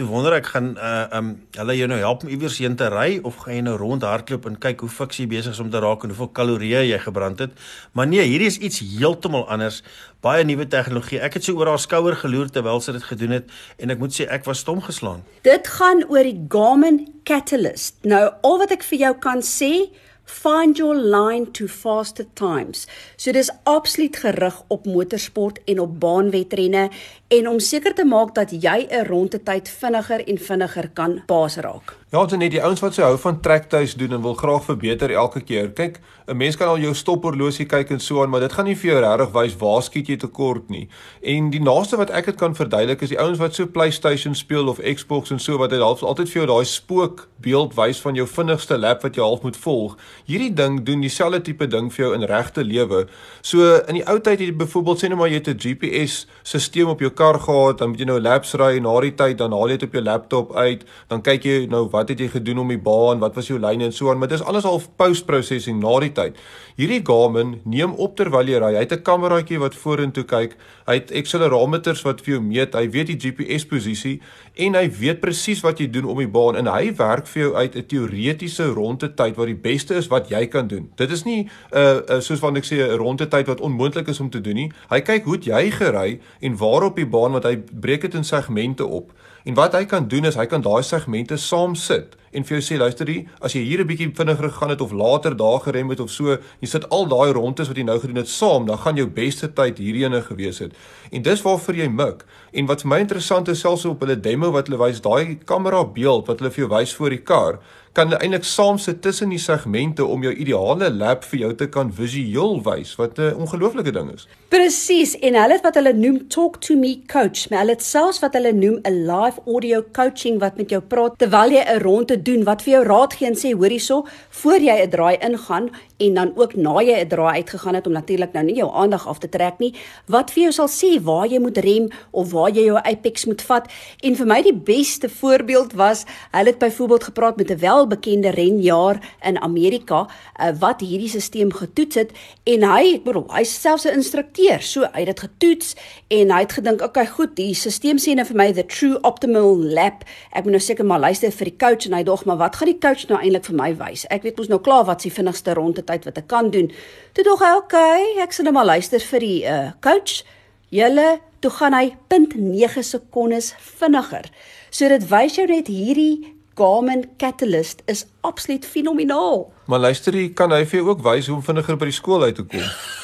Toe 0.00 0.08
wonder 0.08 0.32
ek 0.32 0.46
gaan 0.54 0.68
uh 0.80 1.18
um 1.18 1.26
hulle 1.58 1.74
jou 1.76 1.86
nou 1.90 1.98
help 2.00 2.22
om 2.24 2.30
iewers 2.32 2.54
heen 2.62 2.72
te 2.80 2.86
ry 2.88 3.18
of 3.28 3.42
gaan 3.42 3.58
jy 3.58 3.64
nou 3.66 3.74
rond 3.76 4.06
hardloop 4.08 4.46
en 4.48 4.54
kyk 4.62 4.80
hoe 4.80 4.88
fiks 4.88 5.18
jy 5.20 5.26
besig 5.28 5.52
is 5.52 5.60
om 5.60 5.68
te 5.68 5.82
raak 5.84 6.06
en 6.06 6.14
hoeveel 6.14 6.30
kalorieë 6.38 6.86
jy 6.88 7.00
gebrand 7.04 7.42
het. 7.44 7.52
Maar 7.92 8.08
nee, 8.08 8.24
hierdie 8.24 8.48
is 8.48 8.56
iets 8.64 8.80
heeltemal 8.80 9.44
anders. 9.52 9.82
Baie 10.24 10.46
nuwe 10.48 10.64
tegnologie. 10.72 11.20
Ek 11.20 11.36
het 11.36 11.44
so 11.44 11.60
oor 11.60 11.68
haar 11.74 11.82
skouer 11.84 12.16
geloer 12.16 12.48
terwyl 12.48 12.80
sy 12.80 12.96
dit 12.96 13.04
gedoen 13.10 13.36
het 13.36 13.52
en 13.76 13.92
ek 13.92 14.00
moet 14.00 14.16
sê 14.16 14.24
ek 14.38 14.48
was 14.48 14.64
stom 14.64 14.80
geslaan. 14.88 15.20
Dit 15.44 15.68
gaan 15.68 16.00
oor 16.08 16.24
die 16.24 16.38
Garmin 16.48 17.02
Catalyst. 17.28 18.00
Nou, 18.08 18.24
al 18.40 18.58
wat 18.64 18.72
ek 18.72 18.88
vir 18.88 19.04
jou 19.04 19.14
kan 19.20 19.44
sê, 19.44 19.90
find 20.30 20.78
your 20.78 20.94
line 20.94 21.50
to 21.52 21.68
faster 21.68 22.26
times. 22.34 22.86
So 23.16 23.32
dis 23.32 23.50
absoluut 23.68 24.16
gerig 24.16 24.62
op 24.68 24.86
motorsport 24.86 25.58
en 25.64 25.80
op 25.80 25.98
baanwedrenne 26.00 26.88
en 27.28 27.48
om 27.48 27.58
seker 27.60 27.94
te 27.94 28.04
maak 28.04 28.34
dat 28.34 28.50
jy 28.50 28.86
'n 28.90 29.06
rondetyd 29.06 29.68
vinniger 29.68 30.28
en 30.28 30.38
vinniger 30.38 30.88
kan 30.94 31.22
paas 31.26 31.56
raak. 31.56 31.99
Ja, 32.10 32.24
dit 32.26 32.40
net 32.42 32.50
die 32.50 32.62
ouens 32.66 32.80
wat 32.82 32.96
so 32.96 33.04
hou 33.06 33.14
van 33.22 33.36
trektuis 33.38 33.92
doen 33.94 34.16
en 34.16 34.22
wil 34.24 34.34
graag 34.34 34.64
verbeter 34.66 35.12
elke 35.14 35.44
keer. 35.46 35.68
Kyk, 35.70 36.00
'n 36.26 36.36
mens 36.36 36.56
kan 36.56 36.68
al 36.68 36.78
jou 36.78 36.94
stophorlosie 36.94 37.66
kyk 37.66 37.90
en 37.90 38.00
so 38.00 38.22
aan, 38.22 38.30
maar 38.30 38.40
dit 38.40 38.52
gaan 38.52 38.64
nie 38.64 38.74
vir 38.76 38.90
jou 38.90 39.00
regtig 39.00 39.30
wys 39.32 39.56
waar 39.56 39.82
skiet 39.82 40.08
jy 40.08 40.16
tekort 40.16 40.68
nie. 40.68 40.88
En 41.22 41.50
die 41.50 41.60
naaste 41.60 41.96
wat 41.96 42.10
ek 42.10 42.24
dit 42.24 42.36
kan 42.36 42.54
verduidelik 42.54 43.02
is 43.02 43.08
die 43.08 43.18
ouens 43.18 43.38
wat 43.38 43.54
so 43.54 43.66
PlayStation 43.66 44.34
speel 44.34 44.68
of 44.68 44.80
Xbox 44.94 45.30
en 45.30 45.38
so 45.38 45.56
wat 45.58 45.70
half 45.70 46.02
altyd 46.02 46.28
vir 46.28 46.42
jou 46.42 46.46
daai 46.46 46.64
spookbeeld 46.64 47.74
wys 47.74 48.00
van 48.00 48.14
jou 48.14 48.26
vinnigste 48.26 48.78
lap 48.78 49.02
wat 49.02 49.14
jy 49.14 49.22
half 49.22 49.42
moet 49.42 49.56
volg. 49.56 49.96
Hierdie 50.24 50.54
ding 50.54 50.82
doen 50.82 51.00
dieselfde 51.00 51.40
tipe 51.40 51.66
ding 51.66 51.92
vir 51.92 52.04
jou 52.04 52.14
in 52.14 52.22
regte 52.22 52.64
lewe. 52.64 53.06
So 53.42 53.76
in 53.86 53.94
die 53.94 54.06
ou 54.08 54.18
tyd 54.18 54.38
het 54.38 54.48
jy 54.48 54.56
byvoorbeeld 54.56 54.98
sê 54.98 55.08
net 55.08 55.18
maar 55.18 55.28
jy 55.28 55.34
het 55.34 55.48
'n 55.48 55.58
GPS 55.58 56.26
stelsel 56.42 56.90
op 56.90 57.00
jou 57.00 57.10
kar 57.10 57.38
gehad, 57.38 57.78
dan 57.78 57.88
moet 57.90 57.98
jy 57.98 58.06
nou 58.06 58.20
laps 58.20 58.54
ry 58.54 58.78
na 58.78 59.00
die 59.00 59.14
tyd 59.14 59.38
dan 59.38 59.52
haal 59.52 59.68
jy 59.68 59.76
dit 59.78 59.88
op 59.88 59.92
jou 59.92 60.02
laptop 60.02 60.56
uit, 60.56 60.84
dan 61.08 61.22
kyk 61.22 61.44
jy 61.44 61.66
nou 61.66 61.88
wat 62.00 62.12
het 62.12 62.22
jy 62.22 62.30
gedoen 62.32 62.62
om 62.64 62.72
die 62.72 62.80
baan, 62.80 63.20
wat 63.22 63.36
was 63.36 63.50
jou 63.50 63.58
lyne 63.60 63.90
en 63.90 63.94
so 63.94 64.10
aan, 64.10 64.20
maar 64.20 64.30
dis 64.32 64.44
alles 64.44 64.68
al 64.68 64.80
post-processing 65.00 65.80
na 65.82 65.98
die 66.06 66.12
tyd. 66.16 66.40
Hierdie 66.80 67.02
Garmin 67.04 67.58
neem 67.68 67.92
op 68.00 68.14
terwyl 68.16 68.48
jy 68.48 68.56
ry. 68.62 68.70
Hy 68.72 68.84
het 68.86 68.92
'n 68.96 69.02
kameraatjie 69.04 69.58
wat 69.60 69.74
vorentoe 69.76 70.24
kyk. 70.24 70.56
Hy 70.86 70.94
het 70.94 71.12
accelerometers 71.12 72.02
wat 72.08 72.22
vir 72.24 72.34
jou 72.34 72.40
meet. 72.40 72.72
Hy 72.74 72.88
weet 72.88 73.06
die 73.06 73.20
GPS 73.20 73.66
posisie 73.68 74.20
en 74.56 74.74
hy 74.74 74.88
weet 74.88 75.20
presies 75.20 75.60
wat 75.60 75.78
jy 75.78 75.90
doen 75.90 76.08
om 76.08 76.16
die 76.16 76.28
baan 76.28 76.56
en 76.56 76.66
hy 76.66 76.94
werk 76.96 77.26
vir 77.26 77.42
jou 77.42 77.54
uit 77.54 77.76
'n 77.76 77.86
teoretiese 77.86 78.72
rondetyd 78.72 79.36
wat 79.36 79.46
die 79.46 79.54
beste 79.54 79.94
is 79.94 80.08
wat 80.08 80.30
jy 80.30 80.46
kan 80.46 80.68
doen. 80.68 80.88
Dit 80.96 81.10
is 81.10 81.24
nie 81.24 81.42
'n 81.42 81.50
uh, 81.76 82.00
uh, 82.08 82.20
soos 82.20 82.40
wat 82.40 82.56
ek 82.56 82.64
sê 82.64 82.76
'n 82.80 82.96
rondetyd 82.96 83.46
wat 83.46 83.60
onmoontlik 83.60 84.08
is 84.08 84.20
om 84.20 84.30
te 84.30 84.40
doen 84.40 84.54
nie. 84.54 84.72
Hy 84.88 85.00
kyk 85.00 85.24
hoe 85.24 85.38
jy 85.38 85.70
gery 85.70 86.20
en 86.40 86.56
waar 86.56 86.84
op 86.84 86.96
die 86.96 87.06
baan 87.06 87.32
wat 87.32 87.44
hy 87.44 87.56
breek 87.80 88.00
dit 88.00 88.14
in 88.14 88.24
segmente 88.24 88.86
op. 88.86 89.12
En 89.44 89.54
wat 89.54 89.72
hy 89.74 89.84
kan 89.84 90.08
doen 90.08 90.24
is 90.24 90.34
hy 90.34 90.46
kan 90.46 90.62
daai 90.62 90.82
segmente 90.82 91.36
saam 91.36 91.74
sit 91.74 92.16
en 92.32 92.44
vir 92.46 92.58
jou 92.58 92.62
sê 92.62 92.78
luister 92.78 93.08
jy 93.10 93.24
as 93.42 93.54
jy 93.54 93.62
hier 93.66 93.80
'n 93.82 93.86
bietjie 93.86 94.10
vinniger 94.14 94.50
gegaan 94.50 94.70
het 94.70 94.80
of 94.80 94.92
later 94.92 95.34
daar 95.36 95.60
gerem 95.60 95.90
het 95.90 96.00
of 96.00 96.10
so 96.10 96.38
jy 96.60 96.66
sit 96.66 96.88
al 96.90 97.06
daai 97.06 97.32
rondes 97.32 97.68
wat 97.68 97.76
jy 97.76 97.82
nou 97.82 97.98
gedoen 97.98 98.22
het 98.22 98.28
saam 98.28 98.66
dan 98.66 98.78
gaan 98.78 98.96
jou 98.96 99.06
beste 99.06 99.48
tyd 99.48 99.78
hierheen 99.78 100.22
gewees 100.22 100.58
het. 100.58 100.72
En 101.12 101.22
dis 101.22 101.42
waarvoor 101.42 101.74
jy 101.74 101.88
mik. 101.88 102.24
En 102.52 102.66
wat 102.66 102.82
vir 102.82 102.88
my 102.88 102.98
interessant 102.98 103.48
is 103.48 103.60
selfs 103.60 103.84
op 103.84 104.00
hulle 104.00 104.20
demo 104.20 104.50
wat 104.50 104.68
hulle 104.68 104.78
wys 104.78 105.00
daai 105.00 105.38
kamera 105.44 105.84
beeld 105.84 106.26
wat 106.26 106.38
hulle 106.38 106.50
vir 106.50 106.66
jou 106.66 106.70
wys 106.78 106.94
voor 106.94 107.10
die 107.10 107.22
kar 107.22 107.58
kan 107.92 108.06
hulle 108.06 108.20
eintlik 108.22 108.44
saam 108.46 108.78
sit 108.78 109.00
tussen 109.02 109.32
die 109.34 109.38
segmente 109.42 110.04
om 110.06 110.22
jou 110.22 110.30
ideale 110.32 110.90
lap 110.94 111.24
vir 111.26 111.40
jou 111.40 111.54
te 111.58 111.66
kan 111.66 111.90
visueel 111.90 112.60
wys 112.62 112.94
wat 113.00 113.18
'n 113.18 113.34
ongelooflike 113.34 113.92
ding 113.92 114.12
is. 114.14 114.28
Presies 114.48 115.18
en 115.18 115.34
hulle 115.34 115.54
het 115.54 115.62
wat 115.62 115.74
hulle 115.74 115.92
noem 115.92 116.28
talk 116.28 116.60
to 116.60 116.76
me 116.76 117.02
coach, 117.06 117.50
maar 117.50 117.58
hulle 117.58 117.72
het 117.72 117.82
selfs 117.82 118.20
wat 118.20 118.34
hulle 118.34 118.52
noem 118.52 118.78
'n 118.84 119.06
live 119.06 119.40
audio 119.46 119.82
coaching 119.92 120.38
wat 120.40 120.56
met 120.56 120.70
jou 120.70 120.80
praat 120.80 121.18
terwyl 121.18 121.50
jy 121.50 121.64
'n 121.66 121.82
ronde 121.82 122.22
doen 122.22 122.44
wat 122.44 122.62
vir 122.62 122.72
jou 122.72 122.84
raad 122.84 123.12
gee 123.14 123.26
en 123.28 123.34
sê 123.34 123.54
hoor 123.54 123.70
hierso 123.70 124.06
voor 124.30 124.60
jy 124.60 124.82
'n 124.82 124.90
draai 124.90 125.16
ingaan 125.20 125.70
en 125.98 126.14
dan 126.14 126.32
ook 126.36 126.56
na 126.56 126.80
jy 126.80 127.00
'n 127.00 127.08
draai 127.08 127.34
uitgegaan 127.42 127.74
het 127.74 127.86
om 127.86 127.92
natuurlik 127.92 128.32
nou 128.32 128.44
nie 128.44 128.56
jou 128.56 128.70
aandag 128.72 129.08
af 129.08 129.18
te 129.18 129.28
trek 129.28 129.58
nie 129.58 129.74
wat 130.06 130.30
vir 130.30 130.42
jou 130.42 130.52
sal 130.52 130.68
sê 130.68 131.02
waar 131.02 131.26
jy 131.26 131.38
moet 131.38 131.58
rem 131.58 131.88
of 132.10 132.32
waar 132.32 132.50
jy 132.50 132.64
jou 132.64 132.78
apex 132.82 133.24
moet 133.26 133.42
vat. 133.42 133.66
En 134.00 134.16
vir 134.16 134.26
my 134.26 134.42
die 134.42 134.54
beste 134.54 135.08
voorbeeld 135.08 135.72
was 135.72 136.04
hulle 136.30 136.46
het 136.46 136.58
byvoorbeeld 136.58 137.04
gepraat 137.04 137.36
met 137.36 137.50
'n 137.50 137.58
welbekende 137.80 138.30
renjaer 138.36 139.00
in 139.24 139.40
Amerika 139.40 140.04
uh, 140.06 140.52
wat 140.60 140.84
hierdie 140.84 141.08
stelsel 141.08 141.52
getoets 141.54 141.96
het. 141.96 142.12
En 142.44 142.64
hy 142.68 142.94
ek 142.98 143.04
bedoel 143.06 143.26
hy's 143.34 143.52
selfs 143.60 143.86
'n 143.88 143.96
instrukteur 143.96 144.62
so 144.62 144.84
hy 144.92 145.04
het 145.04 145.10
dit 145.12 145.20
getoets 145.26 145.74
en 146.08 146.30
hy 146.30 146.40
het 146.44 146.52
gedink 146.52 146.82
okay 146.82 147.06
goed 147.06 147.34
die 147.36 147.54
stelsel 147.54 147.98
sê 147.98 148.14
nou 148.14 148.26
vir 148.26 148.36
my 148.36 148.52
the 148.52 148.66
true 148.66 148.98
optimal 149.02 149.56
lap 149.56 150.04
ek 150.32 150.44
moet 150.44 150.56
nou 150.56 150.62
seker 150.62 150.84
maar 150.84 151.00
luister 151.00 151.32
vir 151.32 151.50
die 151.50 151.58
coach 151.58 151.86
en 151.86 151.96
hy 151.96 152.02
dog 152.02 152.24
maar 152.24 152.36
wat 152.36 152.56
gaan 152.56 152.72
die 152.72 152.78
coach 152.78 153.06
nou 153.08 153.18
eintlik 153.20 153.44
vir 153.44 153.56
my 153.56 153.70
wys? 153.76 154.06
Ek 154.10 154.22
weet 154.22 154.38
mos 154.38 154.48
nou 154.48 154.60
klaar 154.60 154.84
wat 154.84 155.02
se 155.02 155.10
vinnigste 155.10 155.54
rondetyd 155.54 156.04
wat 156.04 156.18
ek 156.18 156.28
kan 156.28 156.50
doen. 156.50 156.70
Toe 157.14 157.24
dog 157.24 157.40
hy 157.40 157.54
okay 157.56 158.22
ek 158.22 158.32
sal 158.32 158.44
nou 158.44 158.54
maar 158.54 158.68
luister 158.68 159.00
vir 159.00 159.20
die 159.20 159.40
uh, 159.44 159.72
coach. 159.80 160.22
Julle 160.70 161.20
toe 161.40 161.50
gaan 161.50 161.74
hy 161.74 161.86
0.9 162.12 162.84
sekondes 162.84 163.54
vinniger. 163.80 164.28
So 164.70 164.88
dit 164.92 165.06
wys 165.10 165.38
jou 165.38 165.46
net 165.50 165.70
hierdie 165.72 166.36
Garmin 166.54 167.04
Catalyst 167.16 167.82
is 167.86 168.06
absoluut 168.20 168.66
fenomenaal. 168.66 169.52
maar 169.66 169.78
luister 169.78 170.14
jy 170.14 170.32
kan 170.34 170.52
hy 170.52 170.64
vir 170.64 170.80
jou 170.80 170.88
ook 170.88 171.02
wys 171.02 171.26
hoe 171.26 171.36
om 171.36 171.42
vinniger 171.42 171.76
by 171.76 171.84
die 171.84 172.00
skool 172.00 172.22
uit 172.22 172.34
te 172.34 172.44
kom 172.44 172.66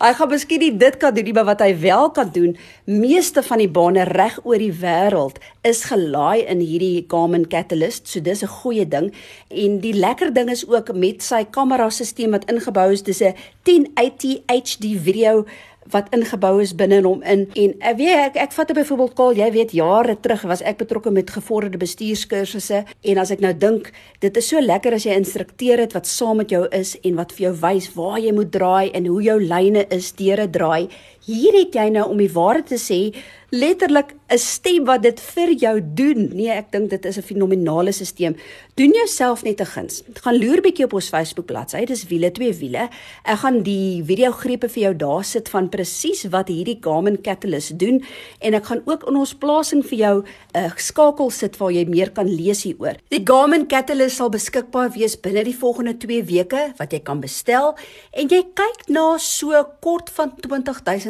Hy 0.00 0.14
gaan 0.16 0.30
miskien 0.32 0.62
nie 0.62 0.70
dit 0.80 0.94
kan 0.96 1.12
doen 1.12 1.26
nie, 1.28 1.34
maar 1.36 1.44
wat 1.44 1.60
hy 1.60 1.74
wel 1.76 2.06
kan 2.16 2.30
doen, 2.32 2.54
meeste 2.88 3.42
van 3.44 3.60
die 3.60 3.68
bane 3.68 4.06
reg 4.08 4.38
oor 4.48 4.56
die 4.56 4.72
wêreld 4.72 5.36
is 5.68 5.82
gelaai 5.90 6.46
in 6.48 6.62
hierdie 6.64 7.04
Garmin 7.10 7.44
Catalyst, 7.52 8.08
so 8.08 8.24
dis 8.24 8.40
'n 8.42 8.48
goeie 8.62 8.86
ding. 8.88 9.12
En 9.50 9.80
die 9.84 9.92
lekker 9.92 10.32
ding 10.32 10.48
is 10.48 10.64
ook 10.64 10.94
met 10.94 11.22
sy 11.22 11.44
kamerasisteem 11.44 12.30
wat 12.30 12.48
ingebou 12.48 12.92
is, 12.92 13.02
dis 13.02 13.20
'n 13.20 13.36
1080 13.64 14.40
HD 14.48 14.96
video 14.96 15.44
wat 15.88 16.10
ingebou 16.14 16.60
is 16.60 16.74
binne 16.76 17.00
in 17.00 17.04
hom 17.04 17.22
in. 17.22 17.46
En 17.54 17.74
ek 17.80 17.96
weet 17.96 18.18
ek, 18.28 18.36
ek 18.36 18.52
vat 18.52 18.72
byvoorbeeld 18.76 19.14
kol 19.18 19.32
jy 19.36 19.48
weet 19.54 19.72
jare 19.72 20.16
terug 20.20 20.42
was 20.50 20.62
ek 20.62 20.78
betrokke 20.82 21.10
met 21.10 21.30
gevorderde 21.30 21.80
bestuurskursusse 21.80 22.84
en 22.84 23.18
as 23.18 23.32
ek 23.32 23.40
nou 23.40 23.52
dink 23.56 23.90
dit 24.20 24.36
is 24.36 24.50
so 24.52 24.60
lekker 24.60 24.94
as 24.94 25.06
jy 25.08 25.16
instrukteur 25.16 25.80
het 25.80 25.96
wat 25.96 26.06
saam 26.06 26.42
met 26.42 26.52
jou 26.52 26.66
is 26.76 26.96
en 27.02 27.16
wat 27.16 27.32
vir 27.32 27.48
jou 27.48 27.54
wys 27.64 27.90
waar 27.96 28.20
jy 28.20 28.34
moet 28.36 28.52
draai 28.52 28.90
en 28.92 29.08
hoe 29.08 29.22
jou 29.24 29.38
lyne 29.40 29.86
is 29.90 30.12
deur 30.12 30.44
'n 30.44 30.52
draai 30.52 30.88
hier 31.24 31.52
het 31.52 31.74
jy 31.74 31.88
nou 31.88 32.08
om 32.10 32.18
die 32.18 32.32
waarheid 32.32 32.66
te 32.66 32.80
sê 32.80 33.12
letterlik 33.50 34.14
'n 34.30 34.38
stem 34.38 34.84
wat 34.84 35.02
dit 35.02 35.20
vir 35.20 35.52
jou 35.52 35.80
doen. 35.94 36.30
Nee, 36.32 36.50
ek 36.50 36.70
dink 36.70 36.90
dit 36.90 37.04
is 37.04 37.16
'n 37.18 37.22
fenominale 37.22 37.92
stelsel. 37.92 38.36
Doen 38.74 38.92
jouself 38.92 39.42
net 39.42 39.60
'n 39.60 39.66
guns. 39.66 40.02
Gaan 40.22 40.38
loer 40.38 40.60
bietjie 40.60 40.84
op 40.84 40.92
ons 40.92 41.08
Facebook 41.08 41.46
bladsy. 41.46 41.84
Dis 41.84 42.06
wiele 42.06 42.30
twee 42.30 42.54
wiele. 42.54 42.88
Ek 43.24 43.38
gaan 43.38 43.62
die 43.62 44.02
video 44.04 44.30
grepe 44.30 44.68
vir 44.68 44.82
jou 44.82 44.96
daar 44.96 45.24
sit 45.24 45.48
van 45.48 45.68
presies 45.68 46.28
wat 46.30 46.48
hierdie 46.48 46.78
Garmin 46.80 47.20
Catalyst 47.20 47.78
doen 47.78 48.04
en 48.38 48.54
ek 48.54 48.64
gaan 48.64 48.82
ook 48.84 49.08
in 49.08 49.16
ons 49.16 49.34
plasing 49.34 49.84
vir 49.84 49.98
jou 49.98 50.22
'n 50.54 50.64
uh, 50.64 50.70
skakel 50.76 51.30
sit 51.30 51.56
waar 51.56 51.72
jy 51.72 51.84
meer 51.88 52.10
kan 52.10 52.26
lees 52.26 52.62
hieroor. 52.62 52.96
Die 53.08 53.22
Garmin 53.24 53.66
Catalyst 53.66 54.16
sal 54.16 54.30
beskikbaar 54.30 54.92
wees 54.92 55.20
binne 55.20 55.44
die 55.44 55.56
volgende 55.56 55.96
2 55.96 56.24
weke 56.24 56.72
wat 56.76 56.92
jy 56.92 57.00
kan 57.00 57.20
bestel 57.20 57.74
en 58.12 58.28
jy 58.28 58.44
kyk 58.54 58.88
na 58.88 59.18
so 59.18 59.64
kort 59.80 60.10
van 60.10 60.32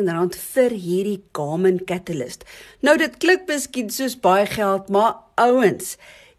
R20000 0.01 0.37
vir 0.55 0.71
hierdie 0.71 1.21
Garmin 1.37 1.81
Catalyst. 1.85 2.47
Nou 2.83 2.97
dit 2.99 3.19
klink 3.21 3.49
miskien 3.49 3.91
soos 3.93 4.17
baie 4.17 4.47
geld, 4.49 4.89
maar 4.89 5.19
ouens, 5.41 5.97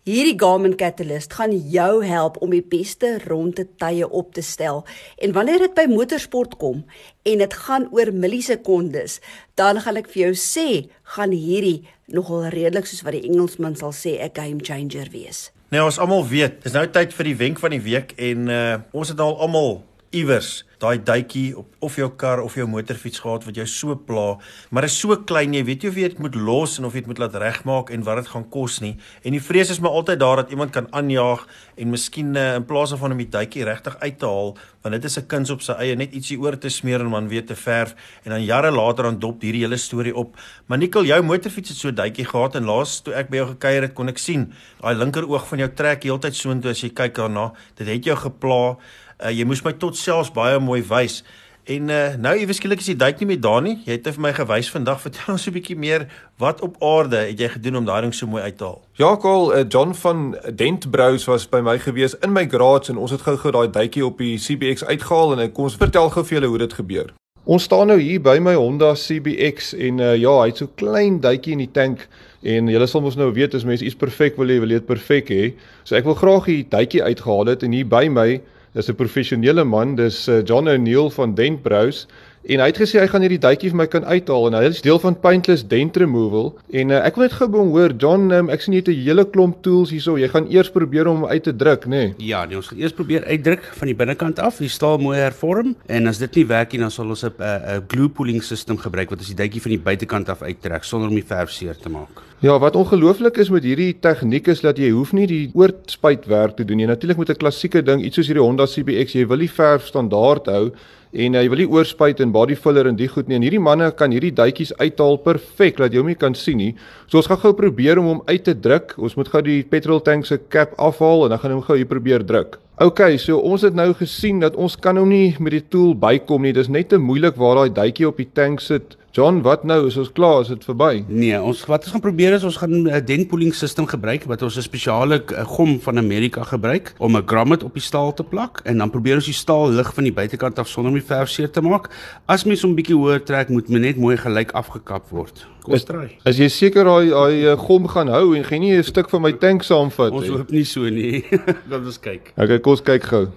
hierdie 0.08 0.38
Garmin 0.39 0.75
Catalyst 0.77 1.34
gaan 1.38 1.53
jou 1.53 2.03
help 2.06 2.39
om 2.41 2.53
die 2.56 2.63
beste 2.65 3.20
ronde 3.27 3.68
tye 3.82 4.08
op 4.10 4.34
te 4.34 4.41
stel. 4.41 4.84
En 5.22 5.36
wanneer 5.38 5.68
dit 5.68 5.75
by 5.77 5.86
motorsport 5.91 6.58
kom 6.62 6.84
en 7.24 7.44
dit 7.44 7.53
gaan 7.68 7.88
oor 7.94 8.13
millisekondes, 8.13 9.20
dan 9.56 9.82
gaan 9.82 10.01
ek 10.01 10.10
vir 10.10 10.24
jou 10.30 10.34
sê, 10.38 10.68
gaan 11.15 11.36
hierdie 11.36 11.84
nogal 12.12 12.50
redelik 12.51 12.89
soos 12.89 13.06
wat 13.06 13.15
die 13.15 13.27
Engelsman 13.30 13.77
sal 13.77 13.94
sê, 13.94 14.18
'n 14.20 14.34
game 14.34 14.60
changer 14.63 15.10
wees. 15.12 15.51
Nou 15.72 15.86
ons 15.86 16.00
almal 16.00 16.27
weet, 16.27 16.63
dis 16.63 16.74
nou 16.74 16.88
tyd 16.88 17.13
vir 17.13 17.24
die 17.24 17.36
wenk 17.36 17.60
van 17.60 17.72
die 17.72 17.82
week 17.82 18.12
en 18.18 18.50
uh, 18.50 18.77
ons 18.91 19.08
het 19.08 19.20
al 19.20 19.38
almal 19.39 19.84
iewers 20.12 20.65
daai 20.82 20.98
duitjie 21.06 21.52
op 21.58 21.68
of 21.82 21.96
jou 21.98 22.08
kar 22.18 22.42
of 22.42 22.56
jou 22.58 22.66
motorfiets 22.70 23.22
gehad 23.22 23.46
wat 23.46 23.58
jou 23.58 23.66
so 23.70 23.96
pla, 23.96 24.38
maar 24.70 24.86
is 24.86 24.98
so 24.98 25.16
klein 25.30 25.54
jy 25.54 25.64
weet 25.66 25.86
jy 25.86 25.92
of 25.92 25.98
jy 25.98 26.10
dit 26.14 26.22
moet 26.22 26.36
los 26.36 26.78
en 26.80 26.86
of 26.86 26.96
jy 26.98 27.04
dit 27.04 27.10
moet 27.12 27.22
laat 27.22 27.38
regmaak 27.42 27.92
en 27.94 28.06
wat 28.06 28.22
dit 28.22 28.30
gaan 28.34 28.46
kos 28.54 28.80
nie. 28.84 28.94
En 29.26 29.36
die 29.36 29.42
vrees 29.42 29.72
is 29.74 29.82
maar 29.82 29.98
altyd 29.98 30.22
daar 30.22 30.44
dat 30.44 30.54
iemand 30.54 30.74
kan 30.76 30.90
aanjaag 30.94 31.46
en 31.78 31.94
miskien 31.94 32.36
uh, 32.36 32.56
in 32.60 32.66
plaas 32.70 32.94
van 32.98 33.16
om 33.16 33.22
die 33.22 33.30
duitjie 33.30 33.66
regtig 33.66 33.98
uit 34.02 34.20
te 34.22 34.30
haal, 34.30 34.54
want 34.82 34.98
dit 34.98 35.06
is 35.06 35.18
'n 35.18 35.28
kuns 35.28 35.50
op 35.50 35.62
sy 35.62 35.74
eie 35.74 35.96
net 35.96 36.14
ietsie 36.14 36.40
oor 36.40 36.58
te 36.58 36.70
smeer 36.70 37.02
en 37.02 37.10
man 37.10 37.28
weet 37.30 37.48
te 37.48 37.56
verf 37.56 37.96
en 38.24 38.32
dan 38.32 38.44
jare 38.44 38.72
later 38.72 39.04
dan 39.04 39.20
dop 39.20 39.42
hierdie 39.42 39.62
hele 39.62 39.78
storie 39.78 40.16
op. 40.16 40.36
Maar 40.68 40.78
Nikkel, 40.78 41.06
jou 41.06 41.22
motorfiets 41.22 41.70
het 41.70 41.78
so 41.78 41.92
duitjie 41.92 42.26
gehad 42.26 42.56
en 42.56 42.66
laas 42.66 43.02
toe 43.02 43.14
ek 43.14 43.30
by 43.30 43.38
jou 43.38 43.48
gekuier 43.54 43.82
het, 43.82 43.94
kon 43.94 44.10
ek 44.10 44.18
sien 44.18 44.52
daai 44.82 44.96
linker 44.96 45.30
oog 45.30 45.48
van 45.48 45.60
jou 45.60 45.70
trek 45.70 46.04
heeltyd 46.04 46.36
soontoe 46.36 46.72
as 46.72 46.82
jy 46.82 46.90
kyk 46.90 47.16
daarna. 47.16 47.52
Dit 47.76 47.88
het 47.88 48.06
jou 48.06 48.16
gepla. 48.16 48.78
Uh, 49.22 49.30
jy 49.30 49.46
moes 49.46 49.62
my 49.63 49.74
tot 49.78 49.98
selfs 49.98 50.34
baie 50.34 50.60
mooi 50.60 50.82
wys. 50.82 51.22
En 51.70 51.90
uh, 51.94 52.16
nou 52.18 52.34
iewes 52.42 52.58
skielik 52.58 52.82
is 52.82 52.90
die 52.90 52.98
duik 52.98 53.20
nie 53.22 53.28
meer 53.30 53.42
daar 53.42 53.62
nie. 53.62 53.75
Jy 53.86 54.00
het 54.00 54.08
vir 54.10 54.24
my 54.25 54.32
gewys 54.34 54.72
vandag. 54.74 55.01
Vertel 55.06 55.36
ons 55.36 55.46
'n 55.46 55.54
bietjie 55.54 55.78
meer 55.78 56.08
wat 56.42 56.62
op 56.66 56.82
aarde 56.82 57.22
het 57.30 57.40
jy 57.40 57.50
gedoen 57.54 57.78
om 57.84 57.86
daai 57.86 58.01
ding 58.01 58.16
so 58.16 58.28
mooi 58.28 58.42
uit 58.42 58.58
te 58.58 58.63
haal? 58.63 58.82
Ja, 58.98 59.16
Kol, 59.16 59.54
uh, 59.54 59.63
John 59.70 59.94
van 59.94 60.38
Dent 60.56 60.90
Brous 60.92 61.25
was 61.25 61.46
by 61.46 61.62
my 61.62 61.78
gewees 61.78 62.18
in 62.25 62.34
my 62.34 62.48
garage 62.50 62.90
en 62.90 62.98
ons 62.98 63.12
het 63.12 63.22
gou-gou 63.22 63.51
daai 63.51 63.70
duikie 63.70 64.06
op 64.06 64.18
die 64.18 64.38
CBX 64.38 64.84
uitgehaal 64.84 65.40
en 65.40 65.51
kom 65.51 65.70
ons 65.70 65.78
vertel 65.78 66.10
gou 66.10 66.25
vir 66.25 66.40
julle 66.40 66.48
hoe 66.48 66.58
dit 66.58 66.74
gebeur. 66.74 67.13
Ons 67.44 67.63
staan 67.63 67.88
nou 67.88 67.98
hier 68.00 68.22
by 68.22 68.40
my 68.40 68.54
Honda 68.54 68.94
CBX 68.94 69.74
en 69.74 70.00
uh, 70.00 70.16
ja, 70.16 70.34
hy 70.42 70.51
het 70.51 70.60
so 70.62 70.70
klein 70.78 71.20
duitjie 71.22 71.56
in 71.56 71.63
die 71.63 71.72
tank 71.74 72.08
en 72.42 72.70
julle 72.70 72.88
sal 72.90 73.01
mos 73.01 73.18
nou 73.18 73.32
weet 73.34 73.54
as 73.58 73.66
mense 73.66 73.86
iets 73.86 73.98
perfek 73.98 74.38
wil 74.38 74.50
hê, 74.50 74.60
wil 74.62 74.70
jy 74.70 74.78
dit 74.82 74.86
perfek 74.86 75.30
hê. 75.30 75.54
So 75.84 75.98
ek 75.98 76.06
wil 76.06 76.18
graag 76.18 76.50
die 76.50 76.66
duitjie 76.70 77.01
uitgehaal 77.01 77.54
het 77.54 77.66
en 77.66 77.74
hier 77.74 77.90
by 77.90 78.08
my 78.13 78.28
Dis 78.74 78.88
'n 78.88 78.96
professionele 78.96 79.63
man, 79.68 79.96
dis 79.96 80.28
uh, 80.32 80.42
John 80.48 80.70
O'Neil 80.72 81.10
van 81.12 81.34
Dent 81.36 81.60
Brous 81.63 82.06
en 82.43 82.62
hy 82.63 82.67
het 82.71 82.79
gesê 82.81 83.00
hy 83.01 83.07
gaan 83.12 83.21
hierdie 83.21 83.41
duitjie 83.41 83.69
vir 83.69 83.77
my 83.77 83.86
kan 83.91 84.05
uithaal 84.07 84.48
en 84.50 84.57
hy 84.57 84.63
is 84.71 84.81
deel 84.81 85.00
van 85.03 85.15
Paintless 85.24 85.63
Dent 85.67 85.98
Removal 86.01 86.51
en 86.81 86.93
uh, 86.93 87.01
ek 87.05 87.19
wil 87.19 87.27
net 87.27 87.36
gou 87.38 87.50
hoor 87.51 87.93
John, 88.01 88.31
um, 88.33 88.50
ek 88.50 88.63
sien 88.63 88.74
jy 88.74 88.81
het 88.81 88.89
'n 88.89 89.03
hele 89.05 89.25
klomp 89.25 89.62
tools 89.62 89.91
hierso. 89.93 90.17
Jy 90.17 90.27
gaan 90.27 90.48
eers 90.50 90.71
probeer 90.74 91.07
om 91.07 91.21
hom 91.21 91.29
uit 91.29 91.43
te 91.43 91.53
druk, 91.53 91.86
nê? 91.86 91.89
Nee? 91.89 92.15
Ja, 92.31 92.45
nee, 92.45 92.57
ons 92.57 92.67
gaan 92.67 92.79
eers 92.79 92.93
probeer 92.93 93.25
uitdruk 93.25 93.63
van 93.77 93.88
die 93.88 93.95
binnekant 93.95 94.39
af, 94.39 94.57
die 94.57 94.69
staal 94.69 94.98
mooi 94.98 95.17
hervorm 95.19 95.75
en 95.88 96.07
as 96.07 96.17
dit 96.17 96.36
nie 96.36 96.48
werk 96.48 96.71
nie, 96.74 96.81
dan 96.81 96.91
sal 96.91 97.10
ons 97.10 97.24
'n 97.24 97.33
'n 97.38 97.86
glue 97.88 98.10
pulling 98.10 98.43
system 98.43 98.77
gebruik 98.77 99.10
wat 99.10 99.19
as 99.19 99.27
die 99.27 99.36
duitjie 99.36 99.62
van 99.62 99.71
die 99.71 99.83
buitekant 99.83 100.29
af 100.29 100.41
uittrek 100.41 100.83
sonder 100.83 101.10
om 101.10 101.15
die 101.15 101.25
verf 101.25 101.51
seer 101.51 101.75
te 101.77 101.89
maak. 101.89 102.21
Ja, 102.41 102.57
wat 102.57 102.75
ongelooflik 102.75 103.38
is 103.38 103.51
met 103.53 103.63
hierdie 103.63 104.00
tegniek 104.01 104.48
is 104.48 104.62
dat 104.62 104.77
jy 104.77 104.89
hoef 104.89 105.12
nie 105.13 105.27
die 105.27 105.51
oortspuitwerk 105.53 106.55
te 106.57 106.65
doen 106.65 106.77
nie. 106.77 106.88
Natuurlik 106.88 107.17
met 107.17 107.29
'n 107.29 107.38
klassieke 107.38 107.83
ding, 107.83 108.01
iets 108.01 108.15
soos 108.15 108.25
hierdie 108.25 108.41
Honda 108.41 108.65
CBX, 108.65 109.13
jy 109.13 109.27
wil 109.27 109.38
die 109.38 109.51
verf 109.51 109.86
standaard 109.86 110.48
hou 110.48 110.71
en 111.12 111.36
uh, 111.36 111.44
jy 111.44 111.51
wil 111.51 111.62
nie 111.63 111.70
oorspuit 111.70 112.22
en 112.24 112.32
body 112.32 112.56
filler 112.56 112.88
en 112.88 112.98
die 113.00 113.10
goed 113.12 113.27
nie. 113.27 113.38
En 113.39 113.46
hierdie 113.46 113.62
manne 113.62 113.91
kan 113.98 114.13
hierdie 114.15 114.34
duitjies 114.36 114.72
uithaal 114.80 115.20
perfek 115.25 115.82
dat 115.82 115.91
jy 115.91 116.03
hom 116.03 116.12
nie 116.12 116.20
kan 116.20 116.36
sien 116.38 116.62
nie. 116.62 116.72
So 117.12 117.20
ons 117.20 117.30
gaan 117.32 117.41
gou 117.44 117.53
probeer 117.58 118.00
om 118.00 118.10
hom 118.13 118.24
uit 118.30 118.44
te 118.48 118.56
druk. 118.56 118.96
Ons 118.98 119.18
moet 119.20 119.32
gou 119.32 119.44
die 119.46 119.62
petrol 119.68 120.03
tank 120.06 120.30
se 120.30 120.39
cap 120.51 120.75
afhaal 120.80 121.27
en 121.27 121.36
dan 121.36 121.44
gaan 121.44 121.58
ons 121.60 121.68
gou 121.68 121.80
hier 121.80 121.89
probeer 121.89 122.24
druk. 122.27 122.60
OK, 122.82 122.98
so 123.22 123.38
ons 123.46 123.62
het 123.62 123.76
nou 123.78 123.92
gesien 123.94 124.40
dat 124.42 124.56
ons 124.58 124.74
kan 124.82 124.98
hom 124.98 125.12
nie 125.14 125.36
met 125.38 125.54
die 125.54 125.62
tool 125.70 125.92
bykom 125.94 126.48
nie. 126.48 126.54
Dis 126.58 126.70
net 126.72 126.88
te 126.90 126.98
moeilik 126.98 127.38
waar 127.38 127.60
daai 127.60 127.76
duitjie 127.76 128.08
op 128.10 128.18
die 128.18 128.26
tank 128.34 128.64
sit. 128.66 128.96
John, 129.14 129.42
wat 129.44 129.66
nou? 129.68 129.90
Is 129.90 129.98
ons 130.00 130.10
klaar? 130.16 130.40
Is 130.46 130.50
dit 130.54 130.64
verby? 130.64 131.02
Nee, 131.12 131.36
ons 131.36 131.66
wat 131.68 131.84
ons 131.84 131.92
gaan 131.92 132.04
probeer 132.04 132.38
is 132.38 132.46
ons 132.48 132.56
gaan 132.58 132.88
'n 132.88 133.06
dent 133.06 133.28
pulling 133.28 133.54
system 133.54 133.86
gebruik 133.86 134.24
wat 134.24 134.42
ons 134.42 134.56
'n 134.56 134.62
spesiale 134.62 135.22
gom 135.46 135.80
van 135.82 135.98
Amerika 135.98 136.44
gebruik 136.44 136.94
om 136.98 137.18
'n 137.18 137.28
grommet 137.28 137.64
op 137.64 137.74
die 137.74 137.84
staal 137.84 138.14
te 138.14 138.24
plak 138.24 138.62
en 138.64 138.78
dan 138.78 138.90
probeer 138.90 139.16
ons 139.16 139.26
die 139.26 139.34
staal 139.34 139.70
lig 139.70 139.94
van 139.94 140.04
die 140.04 140.14
buitekant 140.14 140.60
af 140.60 140.68
sonder 140.68 140.92
om 140.92 140.98
die 140.98 141.06
verf 141.06 141.30
seer 141.30 141.52
te 141.52 141.62
maak. 141.62 141.90
As 142.26 142.46
mens 142.46 142.62
hom 142.62 142.76
bietjie 142.76 142.96
hoër 142.96 143.24
trek, 143.24 143.50
moet 143.50 143.70
men 143.70 143.82
net 143.82 143.98
mooi 143.98 144.18
gelyk 144.18 144.52
afgekap 144.52 145.10
word. 145.10 145.46
Kom 145.62 145.74
ons 145.74 145.84
try. 145.86 146.08
As 146.26 146.38
jy 146.38 146.48
seker 146.48 146.86
daai 146.86 147.10
daai 147.10 147.58
gom 147.58 147.88
gaan 147.88 148.08
hou 148.08 148.34
en 148.34 148.44
geen 148.44 148.62
nie 148.62 148.78
'n 148.78 148.84
stuk 148.84 149.10
van 149.10 149.22
my 149.22 149.32
tank 149.34 149.64
saamvat 149.64 150.12
nie. 150.12 150.20
Ons 150.20 150.28
hoop 150.30 150.52
nie 150.52 150.64
so 150.64 150.90
nie. 150.90 151.24
Laat 151.70 151.86
ons 151.86 152.00
kyk. 152.00 152.34
Okay, 152.38 152.60
kom 152.60 152.71
ons 152.72 152.82
kyk 152.82 153.04
gou. 153.12 153.28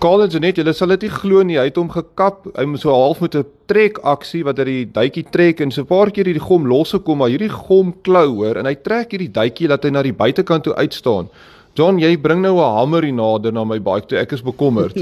Collins 0.00 0.32
net, 0.40 0.56
julle 0.56 0.72
sal 0.72 0.94
dit 0.94 1.02
nie 1.04 1.12
glo 1.12 1.42
nie. 1.44 1.58
Hy 1.60 1.66
het 1.68 1.76
hom 1.76 1.90
gekap. 1.92 2.46
Hy 2.56 2.64
moet 2.64 2.80
so 2.80 2.94
half 2.94 3.20
met 3.20 3.36
'n 3.36 3.44
trek 3.68 3.98
aksie 4.02 4.42
wat 4.44 4.58
hy 4.58 4.64
die 4.64 4.86
duitjie 4.86 5.26
trek 5.30 5.60
en 5.60 5.70
so 5.70 5.82
'n 5.82 5.86
paar 5.86 6.10
keer 6.10 6.24
hierdie 6.24 6.48
gom 6.48 6.66
losgekom, 6.66 7.18
maar 7.18 7.28
hierdie 7.28 7.52
gom 7.52 7.92
klou 8.02 8.28
hoor 8.40 8.56
en 8.56 8.66
hy 8.66 8.74
trek 8.74 9.12
hierdie 9.12 9.32
duitjie 9.32 9.68
laat 9.68 9.84
hy 9.84 9.90
na 9.90 10.02
die 10.02 10.12
buitekant 10.12 10.64
toe 10.64 10.74
uitstaan. 10.74 11.28
John, 11.78 12.00
jy 12.02 12.16
bring 12.18 12.42
nou 12.42 12.56
'n 12.58 12.74
hamer 12.76 13.04
hier 13.04 13.14
nader 13.14 13.52
na 13.52 13.62
my 13.64 13.78
bike 13.78 14.08
toe. 14.08 14.18
Ek 14.18 14.32
is 14.32 14.42
bekommerd. 14.42 14.96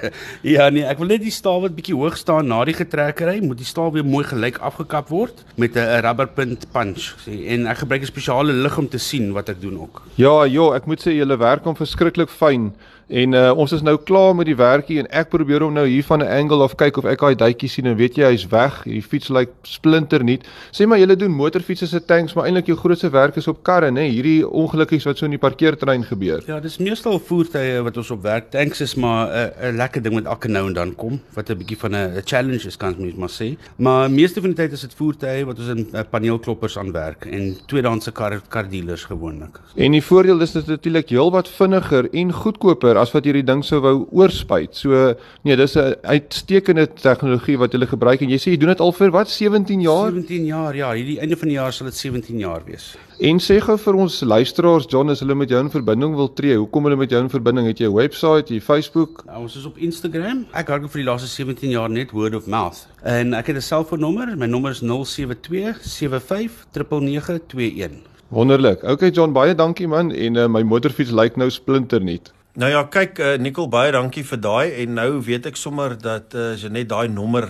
ja, 0.54 0.70
nee, 0.70 0.82
ek 0.82 0.98
wil 0.98 1.08
net 1.08 1.20
die 1.20 1.30
staal 1.30 1.60
wat 1.60 1.76
bietjie 1.76 1.94
hoog 1.94 2.16
staan 2.16 2.48
na 2.48 2.64
die 2.64 2.72
getrekkery, 2.72 3.42
moet 3.44 3.58
die 3.58 3.68
staal 3.68 3.92
weer 3.92 4.04
mooi 4.04 4.24
gelyk 4.24 4.56
afgekap 4.58 5.10
word 5.12 5.44
met 5.56 5.76
'n 5.76 6.00
rubberpunt 6.00 6.64
punch, 6.72 7.12
sê. 7.26 7.44
En 7.52 7.66
ek 7.66 7.84
gebruik 7.84 8.02
'n 8.02 8.06
spesiale 8.06 8.52
lig 8.52 8.78
om 8.78 8.88
te 8.88 8.98
sien 8.98 9.32
wat 9.32 9.48
ek 9.48 9.60
doen 9.60 9.78
ook. 9.78 10.02
Ja, 10.16 10.44
ja, 10.44 10.72
ek 10.74 10.86
moet 10.86 11.04
sê 11.04 11.12
julle 11.12 11.36
werk 11.36 11.64
hom 11.64 11.76
verskriklik 11.76 12.30
fyn. 12.30 12.72
En 13.08 13.32
uh, 13.32 13.50
ons 13.56 13.72
is 13.72 13.82
nou 13.82 13.96
klaar 14.00 14.34
met 14.34 14.46
die 14.46 14.56
werkie 14.56 14.98
en 14.98 15.08
ek 15.12 15.28
probeer 15.28 15.60
hom 15.60 15.74
nou 15.76 15.84
hier 15.86 16.04
van 16.04 16.22
'n 16.22 16.28
angle 16.28 16.62
of 16.64 16.74
kyk 16.74 16.96
of 16.96 17.04
ek 17.04 17.20
daai 17.20 17.34
duitjie 17.34 17.68
sien 17.68 17.86
en 17.86 17.96
weet 17.96 18.16
jy 18.16 18.24
hy's 18.24 18.46
weg. 18.48 18.82
Hierdie 18.84 19.02
fiets 19.02 19.28
lyk 19.28 19.48
like 19.48 19.52
splinter 19.62 20.24
nuut. 20.24 20.44
Sê 20.72 20.86
maar 20.86 20.98
julle 20.98 21.16
doen 21.16 21.30
motorfietses 21.30 21.90
se 21.90 22.00
tanks, 22.00 22.34
maar 22.34 22.46
eintlik 22.46 22.66
jou 22.66 22.76
grootste 22.76 23.10
werk 23.10 23.36
is 23.36 23.48
op 23.48 23.62
karre, 23.62 23.90
nê? 23.90 24.08
Hierdie 24.08 24.48
ongelukkies 24.48 25.04
wat 25.04 25.18
so 25.18 25.26
in 25.26 25.36
die 25.36 25.38
parkeerterrein 25.38 26.04
gebeur. 26.04 26.42
Ja, 26.46 26.60
dis 26.60 26.78
meestal 26.78 27.18
voertuie 27.18 27.82
wat 27.82 27.96
ons 27.96 28.10
op 28.10 28.22
werk. 28.22 28.50
Tanks 28.50 28.80
is 28.80 28.94
maar 28.94 29.28
'n 29.28 29.52
uh, 29.60 29.76
lekker 29.76 30.02
ding 30.02 30.14
wat 30.14 30.24
elke 30.24 30.48
nou 30.48 30.66
en 30.66 30.72
dan 30.72 30.94
kom, 30.94 31.20
wat 31.34 31.50
'n 31.50 31.58
bietjie 31.58 31.78
van 31.78 31.94
'n 31.94 32.22
challenge 32.24 32.66
is 32.66 32.76
kan 32.76 32.94
mens 32.98 33.14
maar 33.14 33.30
sê. 33.30 33.56
Maar 33.76 34.10
meeste 34.10 34.40
van 34.40 34.50
die 34.50 34.56
tyd 34.56 34.72
is 34.72 34.80
dit 34.80 34.94
voertuie 34.94 35.44
wat 35.44 35.58
ons 35.58 35.68
in 35.68 35.88
uh, 35.92 36.00
paneelkloppers 36.10 36.78
aan 36.78 36.92
werk 36.92 37.26
en 37.26 37.56
tweedehandse 37.66 38.12
kar 38.12 38.40
kar 38.48 38.68
dealers 38.68 39.04
gewoonlik. 39.04 39.60
En 39.76 39.92
die 39.92 40.02
voordeel 40.02 40.40
is 40.40 40.52
dit 40.52 40.66
natuurlik 40.66 41.08
heelwat 41.08 41.48
vinniger 41.48 42.08
en 42.12 42.32
goedkoper 42.32 42.93
as 42.96 43.12
wat 43.14 43.24
hierdie 43.24 43.44
ding 43.44 43.62
sou 43.64 43.80
wou 43.84 43.94
oorspuit. 44.12 44.74
So 44.76 45.14
nee, 45.44 45.56
dis 45.56 45.76
'n 45.76 45.94
uitstekende 46.02 46.86
tegnologie 46.86 47.58
wat 47.58 47.72
hulle 47.72 47.86
gebruik 47.86 48.22
en 48.22 48.30
jy 48.30 48.38
sê 48.38 48.50
jy 48.52 48.56
doen 48.58 48.72
dit 48.74 48.80
al 48.80 48.92
vir 48.92 49.10
wat 49.10 49.28
17 49.28 49.80
jaar? 49.80 50.12
17 50.12 50.46
jaar, 50.46 50.74
ja, 50.74 50.92
hierdie 50.92 51.20
einde 51.20 51.36
van 51.36 51.48
die 51.48 51.56
jaar 51.56 51.72
sal 51.72 51.86
dit 51.86 51.96
17 51.96 52.38
jaar 52.38 52.62
wees. 52.66 52.96
En 53.20 53.38
sê 53.38 53.60
gou 53.60 53.76
vir 53.78 53.94
ons 53.94 54.20
luisteraars 54.20 54.86
John 54.88 55.10
as 55.10 55.20
hulle 55.20 55.34
met 55.34 55.48
jou 55.48 55.60
in 55.60 55.70
verbinding 55.70 56.14
wil 56.14 56.32
tree, 56.32 56.56
hoekom 56.56 56.84
hulle 56.84 56.96
met 56.96 57.10
jou 57.10 57.20
in 57.22 57.30
verbinding? 57.30 57.66
Het 57.66 57.78
jy 57.78 57.86
'n 57.86 57.94
webwerf, 57.94 58.48
jy 58.48 58.60
Facebook? 58.60 59.24
Nou, 59.26 59.42
ons 59.42 59.56
is 59.56 59.64
op 59.64 59.78
Instagram. 59.78 60.46
Ek 60.52 60.68
hou 60.68 60.88
vir 60.88 61.02
die 61.02 61.10
laaste 61.10 61.28
17 61.28 61.70
jaar 61.70 61.88
net 61.88 62.10
word 62.10 62.34
of 62.34 62.46
mouth. 62.46 62.86
En 63.02 63.34
ek 63.34 63.46
het 63.46 63.56
'n 63.56 63.60
selfoonnommer. 63.60 64.36
My 64.36 64.46
nommer 64.46 64.70
is 64.70 64.80
072 64.80 65.78
75 65.82 66.66
9921. 66.72 68.14
Wonderlik. 68.28 68.82
Okay 68.82 69.10
John, 69.10 69.32
baie 69.32 69.54
dankie 69.54 69.86
man 69.88 70.10
en 70.10 70.36
uh, 70.36 70.46
my 70.50 70.62
motorfiets 70.62 71.12
lyk 71.14 71.36
nou 71.36 71.50
splinter 71.50 72.02
nuut. 72.02 72.32
Nou 72.54 72.68
ja, 72.70 72.84
kyk 72.86 73.18
uh, 73.18 73.32
Nicole, 73.42 73.66
baie 73.66 73.90
dankie 73.90 74.22
vir 74.22 74.38
daai 74.38 74.74
en 74.84 74.92
nou 74.94 75.08
weet 75.26 75.48
ek 75.50 75.56
sommer 75.58 75.96
dat 75.98 76.36
uh, 76.38 76.52
as 76.54 76.62
jy 76.62 76.70
net 76.70 76.92
daai 76.92 77.08
nommer 77.10 77.48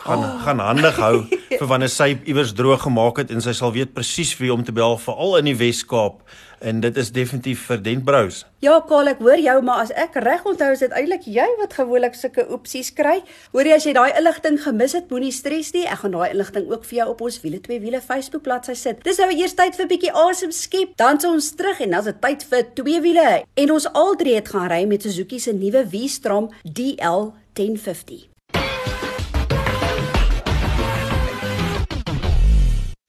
gaan 0.00 0.22
oh. 0.24 0.38
gaan 0.46 0.62
handig 0.64 0.96
hou 0.96 1.26
vir 1.60 1.68
wanneer 1.68 1.92
sy 1.92 2.14
iewers 2.24 2.54
droog 2.56 2.86
gemaak 2.86 3.20
het 3.20 3.34
en 3.34 3.44
sy 3.44 3.52
sal 3.56 3.74
weet 3.76 3.92
presies 3.92 4.32
wie 4.40 4.48
om 4.52 4.64
te 4.64 4.72
bel 4.72 4.96
veral 5.02 5.36
in 5.42 5.50
die 5.50 5.56
Wes-Kaap 5.60 6.24
en 6.60 6.80
dit 6.80 6.96
is 6.96 7.12
definitief 7.12 7.66
vir 7.68 7.82
Dentbrous. 7.82 8.44
Ja, 8.64 8.80
Karl, 8.88 9.10
ek 9.12 9.20
hoor 9.24 9.40
jou, 9.40 9.56
maar 9.62 9.82
as 9.84 9.92
ek 9.92 10.18
reg 10.24 10.44
onthou 10.48 10.70
is 10.72 10.82
dit 10.84 10.92
eintlik 10.96 11.26
jy 11.30 11.46
wat 11.60 11.76
gewoonlik 11.78 12.16
sulke 12.18 12.46
opsies 12.52 12.92
kry. 12.96 13.18
Hoorie 13.52 13.74
as 13.76 13.86
jy 13.88 13.94
daai 13.96 14.16
inligting 14.18 14.60
gemis 14.64 14.96
het, 14.96 15.08
moenie 15.10 15.32
stres 15.34 15.72
nie. 15.76 15.86
Ek 15.86 16.04
gaan 16.04 16.16
daai 16.16 16.30
inligting 16.32 16.68
ook 16.72 16.84
vir 16.88 17.00
jou 17.00 17.08
op 17.14 17.24
ons 17.28 17.40
wiele 17.44 17.60
twee 17.64 17.80
wiele 17.80 18.00
Facebook 18.04 18.46
bladsy 18.46 18.76
sit. 18.78 19.02
Dis 19.06 19.20
nou 19.22 19.30
eers 19.32 19.56
tyd 19.58 19.76
vir 19.76 19.84
'n 19.86 19.92
bietjie 19.94 20.12
asem 20.12 20.52
skep, 20.52 20.96
dan 20.96 21.20
s 21.20 21.24
ons 21.24 21.50
terug 21.54 21.80
en 21.80 21.90
dan 21.90 22.00
is 22.00 22.12
dit 22.12 22.20
tyd 22.20 22.44
vir 22.44 22.62
twee 22.74 23.00
wiele. 23.00 23.44
En 23.54 23.72
ons 23.72 23.92
al 23.92 24.16
drie 24.16 24.34
het 24.34 24.48
gaan 24.48 24.70
ry 24.70 24.84
met 24.86 25.02
Suzuki 25.02 25.38
se 25.38 25.52
nuwe 25.52 25.86
V-Strom 25.86 26.50
DL 26.62 27.32
1050. 27.52 28.35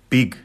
Big. 0.09 0.37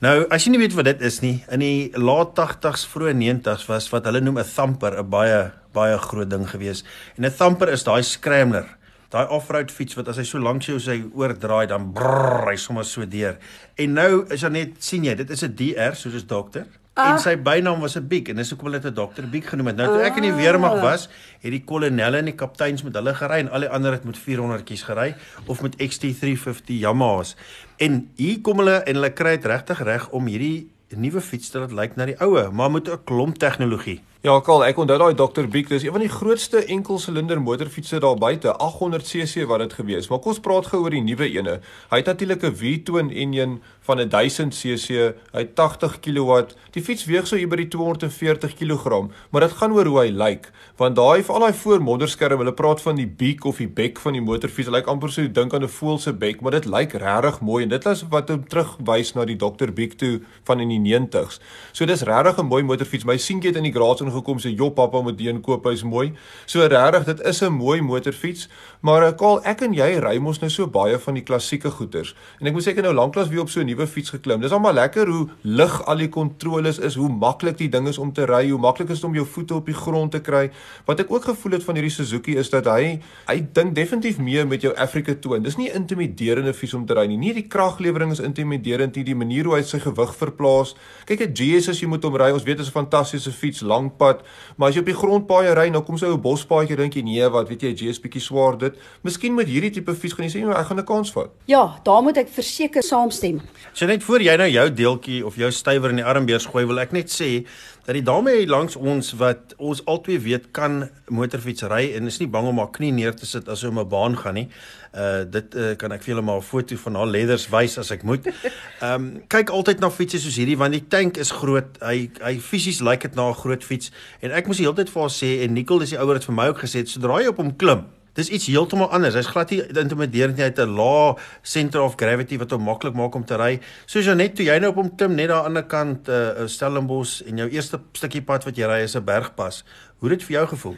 Nou, 0.00 0.24
as 0.30 0.44
jy 0.44 0.50
nie 0.50 0.58
weet 0.58 0.74
wat 0.74 0.84
dit 0.84 1.02
is 1.02 1.20
nie, 1.20 1.44
in 1.52 1.60
die 1.60 1.92
laat 1.96 2.32
80s, 2.36 2.86
vroeë 2.88 3.12
90s 3.12 3.68
was 3.68 3.90
wat 3.92 4.04
hulle 4.04 4.20
noem 4.20 4.38
'n 4.38 4.44
thumper 4.44 4.98
'n 4.98 5.10
baie 5.10 5.52
baie 5.72 5.98
groot 5.98 6.30
ding 6.30 6.48
gewees. 6.48 6.84
En 7.16 7.24
'n 7.24 7.30
thumper 7.30 7.68
is 7.68 7.84
daai 7.84 8.02
scrambler 8.02 8.75
daai 9.10 9.26
off-road 9.28 9.70
fiets 9.70 9.94
wat 9.94 10.08
as 10.08 10.16
hy 10.16 10.24
so 10.24 10.38
lank 10.38 10.62
sy 10.62 10.78
sy 10.78 11.02
oordraai 11.14 11.66
dan 11.70 11.92
brrr, 11.92 12.50
hy 12.50 12.56
sommer 12.56 12.84
so 12.84 13.06
deur. 13.06 13.38
En 13.78 13.92
nou 13.92 14.24
is 14.30 14.40
dan 14.40 14.52
net 14.52 14.76
sien 14.78 15.04
jy, 15.04 15.14
dit 15.14 15.30
is 15.30 15.44
'n 15.44 15.54
DR 15.54 15.94
soos 15.94 16.14
'n 16.14 16.26
dokter. 16.26 16.66
Ah. 16.96 17.10
En 17.12 17.18
sy 17.20 17.34
bynaam 17.36 17.80
was 17.80 17.96
'n 17.96 18.06
Big 18.08 18.28
en 18.28 18.36
dis 18.36 18.50
hoekom 18.50 18.70
hulle 18.70 18.80
dit 18.80 18.90
'n 18.90 18.94
dokter 18.94 19.28
Big 19.28 19.48
genoem 19.48 19.66
het. 19.66 19.76
Nou 19.76 19.86
toe 19.86 20.02
ek 20.02 20.16
in 20.16 20.22
die 20.22 20.32
ah. 20.32 20.36
weermag 20.36 20.80
was, 20.80 21.08
het 21.40 21.50
die 21.50 21.64
kolonelle 21.64 22.16
en 22.16 22.24
die 22.24 22.34
kapteins 22.34 22.82
met 22.82 22.94
hulle 22.94 23.14
gery 23.14 23.38
en 23.38 23.50
al 23.50 23.60
die 23.60 23.68
ander 23.68 23.92
het 23.92 24.04
met 24.04 24.16
400tjies 24.18 24.84
gery 24.84 25.14
of 25.46 25.62
met 25.62 25.76
XT350 25.76 26.80
Yamahas. 26.80 27.36
En 27.76 28.10
hier 28.16 28.40
kom 28.40 28.58
hulle 28.58 28.82
en 28.82 28.94
hulle 28.94 29.12
kry 29.12 29.36
dit 29.36 29.44
regtig 29.44 29.82
reg 29.82 30.08
om 30.08 30.26
hierdie 30.26 30.70
nuwe 30.96 31.20
fiets 31.20 31.50
te 31.50 31.58
laat 31.58 31.72
lyk 31.72 31.96
na 31.96 32.06
die 32.06 32.18
oue, 32.20 32.50
maar 32.50 32.70
met 32.70 32.88
'n 32.88 33.04
klomp 33.04 33.38
tegnologie. 33.38 34.00
Ja, 34.26 34.40
Karl, 34.42 34.64
ek 34.66 34.80
onthou 34.82 34.96
daai 34.98 35.14
Dr. 35.14 35.46
Beek, 35.46 35.68
dis 35.70 35.84
een 35.84 35.92
van 35.94 36.02
die 36.02 36.10
grootste 36.10 36.58
enkelsilinder 36.74 37.38
motorfietsse 37.38 38.00
daar 38.02 38.16
buite, 38.18 38.50
800cc 38.58 39.44
wat 39.46 39.60
dit 39.62 39.76
gewees. 39.78 40.08
Maar 40.10 40.18
kom 40.18 40.32
ons 40.32 40.40
praat 40.42 40.66
gou 40.72 40.80
oor 40.82 40.90
die 40.90 41.02
nuwe 41.04 41.28
ene. 41.30 41.60
Hy 41.92 42.00
het 42.00 42.10
natuurlik 42.10 42.42
'n 42.42 42.56
V-twin 42.58 43.12
engine 43.14 43.60
van 43.86 44.02
1000cc, 44.02 45.14
hy 45.30 45.38
het 45.44 45.54
80 45.54 46.00
kW. 46.02 46.40
Die 46.74 46.82
fiets 46.82 47.04
weeg 47.06 47.26
so 47.26 47.36
hier 47.36 47.46
by 47.46 47.56
die 47.56 47.68
240 47.68 48.56
kg, 48.58 49.06
maar 49.30 49.46
dit 49.46 49.52
gaan 49.52 49.72
oor 49.72 49.86
hoe 49.86 50.00
hy 50.00 50.10
lyk, 50.10 50.50
want 50.76 50.96
daai 50.96 51.22
vir 51.22 51.34
al 51.34 51.40
daai 51.40 51.52
voormodderskerm, 51.52 52.38
hulle 52.38 52.52
praat 52.52 52.82
van 52.82 52.96
die 52.96 53.06
beak 53.06 53.44
of 53.44 53.58
die 53.58 53.68
bek 53.68 53.98
van 53.98 54.12
die 54.12 54.20
motorfiets, 54.22 54.68
lyk 54.68 54.86
amper 54.86 55.08
so 55.08 55.22
dink 55.28 55.54
aan 55.54 55.62
'n 55.62 55.68
voël 55.68 55.98
se 55.98 56.12
bek, 56.12 56.40
maar 56.40 56.50
dit 56.50 56.66
lyk 56.66 56.92
regtig 56.92 57.40
mooi 57.40 57.62
en 57.62 57.68
dit 57.68 57.86
is 57.86 58.02
wat 58.10 58.28
hom 58.28 58.42
terugwys 58.48 59.14
na 59.14 59.24
die 59.24 59.36
Dr. 59.36 59.70
Beek 59.70 59.94
toe 59.94 60.20
van 60.44 60.60
in 60.60 60.68
die 60.68 60.98
90s. 60.98 61.38
So 61.72 61.86
dis 61.86 62.02
regtig 62.02 62.38
'n 62.38 62.46
mooi 62.46 62.62
motorfiets. 62.62 63.04
My 63.04 63.16
seentjie 63.16 63.50
het 63.50 63.56
in 63.56 63.62
die 63.62 63.72
garage 63.72 64.15
ingekom 64.16 64.40
sê 64.40 64.52
jop 64.56 64.76
pappa 64.76 65.02
moet 65.04 65.16
die 65.18 65.28
een 65.28 65.42
koop 65.44 65.66
hy's 65.68 65.84
mooi. 65.84 66.12
So 66.46 66.64
regtig 66.66 67.04
dit 67.04 67.20
is 67.26 67.42
'n 67.42 67.52
mooi 67.52 67.80
motorfiets, 67.80 68.48
maar 68.80 69.02
ek 69.02 69.20
al 69.20 69.44
ek 69.44 69.62
en 69.62 69.74
jy 69.74 69.98
ry 70.00 70.18
mos 70.18 70.40
nou 70.40 70.50
so 70.50 70.66
baie 70.66 70.98
van 70.98 71.14
die 71.14 71.22
klassieke 71.22 71.70
goeters. 71.70 72.14
En 72.40 72.46
ek 72.46 72.52
moet 72.52 72.62
sê 72.62 72.70
ek 72.70 72.76
het 72.76 72.84
nou 72.84 72.94
lanklaas 72.94 73.28
weer 73.28 73.40
op 73.40 73.50
so 73.50 73.60
'n 73.60 73.66
nuwe 73.66 73.86
fiets 73.86 74.10
geklim. 74.10 74.40
Dis 74.40 74.52
almal 74.52 74.74
lekker 74.74 75.06
hoe 75.06 75.28
lig 75.42 75.86
al 75.86 75.96
die 75.96 76.08
kontroles 76.08 76.78
is, 76.78 76.94
hoe 76.94 77.08
maklik 77.08 77.58
die 77.58 77.68
ding 77.68 77.88
is 77.88 77.98
om 77.98 78.12
te 78.12 78.24
ry, 78.24 78.50
hoe 78.50 78.58
maklik 78.58 78.90
is 78.90 79.00
dit 79.00 79.04
om 79.04 79.14
jou 79.14 79.26
voete 79.26 79.54
op 79.54 79.66
die 79.66 79.74
grond 79.74 80.12
te 80.12 80.20
kry. 80.20 80.50
Wat 80.86 81.00
ek 81.00 81.10
ook 81.10 81.24
gevoel 81.24 81.52
het 81.52 81.64
van 81.64 81.74
hierdie 81.74 81.92
Suzuki 81.92 82.36
is 82.36 82.50
dat 82.50 82.64
hy 82.66 83.00
hy 83.26 83.46
dink 83.52 83.74
definitief 83.74 84.18
meer 84.18 84.46
met 84.46 84.62
jou 84.62 84.74
Africa 84.76 85.14
Twin. 85.14 85.42
Dis 85.42 85.56
nie 85.56 85.70
'n 85.70 85.74
intimiderende 85.74 86.54
fiets 86.54 86.74
om 86.74 86.86
te 86.86 86.94
ry 86.94 87.06
nie. 87.06 87.16
Nie 87.16 87.32
die 87.32 87.46
kraglewering 87.48 88.12
is 88.12 88.20
intimiderend 88.20 88.96
nie, 88.96 89.04
die 89.04 89.14
manier 89.14 89.44
hoe 89.44 89.54
hy 89.54 89.62
sy 89.62 89.78
gewig 89.78 90.14
verplaas. 90.16 90.74
Kyk, 91.04 91.20
'n 91.20 91.34
GS 91.34 91.68
as 91.68 91.80
jy 91.80 91.88
moet 91.88 92.02
hom 92.02 92.16
ry, 92.16 92.30
ons 92.30 92.42
weet 92.42 92.56
dit 92.56 92.66
is 92.66 92.72
'n 92.72 92.78
fantastiese 92.78 93.32
fiets, 93.32 93.60
lank 93.60 93.95
pad, 93.98 94.22
maar 94.56 94.70
as 94.70 94.76
jy 94.76 94.84
op 94.84 94.90
die 94.90 94.96
grondpaaie 94.96 95.54
ry, 95.56 95.68
nou 95.72 95.82
kom 95.86 95.98
sy 95.98 96.06
ou 96.06 96.18
bospaadjie 96.20 96.76
dink 96.76 96.96
jy 96.96 97.02
nee, 97.06 97.28
wat 97.32 97.48
weet 97.48 97.62
jy, 97.62 97.72
GS 97.74 98.00
bietjie 98.02 98.22
swaar 98.22 98.58
dit. 98.60 98.76
Miskien 99.06 99.34
met 99.34 99.50
hierdie 99.50 99.72
tipe 99.78 99.94
fiets 99.94 100.14
gaan 100.14 100.28
jy 100.28 100.32
sê, 100.34 100.44
"Maar 100.46 100.60
ek 100.60 100.66
gaan 100.66 100.80
'n 100.80 100.84
kans 100.84 101.12
vat." 101.12 101.30
Ja, 101.46 101.80
daar 101.84 102.02
moet 102.02 102.16
ek 102.16 102.28
verseker 102.28 102.82
saamstem. 102.82 103.40
So 103.72 103.86
net 103.86 104.02
voor 104.02 104.20
jy 104.20 104.36
nou 104.36 104.48
jou 104.48 104.70
deeltjie 104.70 105.26
of 105.26 105.36
jou 105.36 105.50
stywer 105.50 105.90
in 105.90 105.96
die 105.96 106.04
armbeers 106.04 106.46
gooi, 106.46 106.66
wil 106.66 106.78
ek 106.78 106.92
net 106.92 107.08
sê 107.08 107.44
dat 107.86 107.94
die 107.94 108.02
dame 108.02 108.32
hier 108.34 108.50
langs 108.50 108.74
ons 108.76 109.12
wat 109.20 109.54
ons 109.62 109.84
albei 109.86 110.18
weet 110.18 110.50
kan 110.56 110.88
motorfiets 111.06 111.62
ry 111.70 111.92
en 111.94 112.10
is 112.10 112.18
nie 112.18 112.28
bang 112.30 112.48
om 112.50 112.58
haar 112.58 112.72
knie 112.74 112.90
neer 112.92 113.14
te 113.14 113.28
sit 113.30 113.46
as 113.48 113.62
sy 113.62 113.70
om 113.70 113.78
'n 113.78 113.88
baan 113.88 114.16
gaan 114.18 114.34
nie. 114.34 114.48
Uh 114.92 115.22
dit 115.24 115.54
uh, 115.54 115.74
kan 115.78 115.92
ek 115.92 116.02
vir 116.02 116.14
julle 116.14 116.26
maar 116.26 116.42
'n 116.42 116.50
foto 116.50 116.76
van 116.76 116.94
haar 116.94 117.06
leathers 117.06 117.48
wys 117.48 117.78
as 117.78 117.90
ek 117.90 118.02
moet. 118.02 118.26
Ehm 118.26 118.94
um, 118.94 119.22
kyk 119.28 119.50
altyd 119.50 119.80
na 119.80 119.90
fietses 119.90 120.22
soos 120.22 120.36
hierdie 120.36 120.58
want 120.58 120.72
die 120.72 120.86
tank 120.88 121.16
is 121.16 121.30
groot. 121.30 121.78
Hy 121.80 122.10
hy 122.20 122.38
fisies 122.40 122.80
lyk 122.80 123.02
dit 123.02 123.14
na 123.14 123.30
'n 123.30 123.34
groot 123.34 123.64
fiets 123.64 123.92
en 124.20 124.30
ek 124.30 124.46
moes 124.46 124.56
die 124.56 124.66
hele 124.66 124.76
tyd 124.76 124.90
vir 124.90 125.02
haar 125.02 125.14
sê 125.14 125.42
en 125.44 125.52
Nicole 125.54 125.82
is 125.82 125.90
die 125.90 125.98
ouer 125.98 126.18
wat 126.18 126.24
vir 126.24 126.34
my 126.34 126.48
ook 126.48 126.58
gesê 126.58 126.82
het 126.82 126.88
sodra 126.88 127.22
jy 127.22 127.28
op 127.28 127.38
hom 127.38 127.56
klim 127.56 127.86
Dis 128.16 128.30
iets 128.32 128.48
heeltemal 128.48 128.88
anders. 128.96 129.14
Hy's 129.14 129.28
glad 129.28 129.52
nie 129.52 129.60
intimiderend 129.66 130.38
nie. 130.38 130.46
Hy 130.46 130.50
het 130.50 130.60
'n 130.60 130.72
lae 130.72 131.16
center 131.42 131.82
of 131.82 131.96
gravity 131.96 132.38
wat 132.38 132.50
hom 132.50 132.62
maklik 132.62 132.94
maak 132.94 133.14
om 133.14 133.24
te 133.24 133.36
ry. 133.36 133.60
Soos 133.86 134.04
Janet, 134.04 134.36
toe 134.36 134.44
jy 134.44 134.58
nou 134.58 134.70
op 134.70 134.76
hom 134.76 134.96
klim 134.96 135.14
net 135.14 135.28
daar 135.28 135.44
aan 135.44 135.52
die 135.52 135.60
ander 135.60 135.66
kant 135.68 136.08
uh, 136.08 136.42
eh, 136.42 136.46
Stellenbosch 136.48 137.22
en 137.26 137.36
jou 137.36 137.48
eerste 137.48 137.80
stukkie 137.92 138.22
pad 138.22 138.44
wat 138.44 138.56
jy 138.56 138.64
ry 138.64 138.82
is 138.82 138.96
'n 138.96 139.04
bergpas. 139.04 139.64
Hoe 139.98 140.10
het 140.10 140.18
dit 140.18 140.28
vir 140.28 140.36
jou 140.36 140.46
gevoel? 140.46 140.76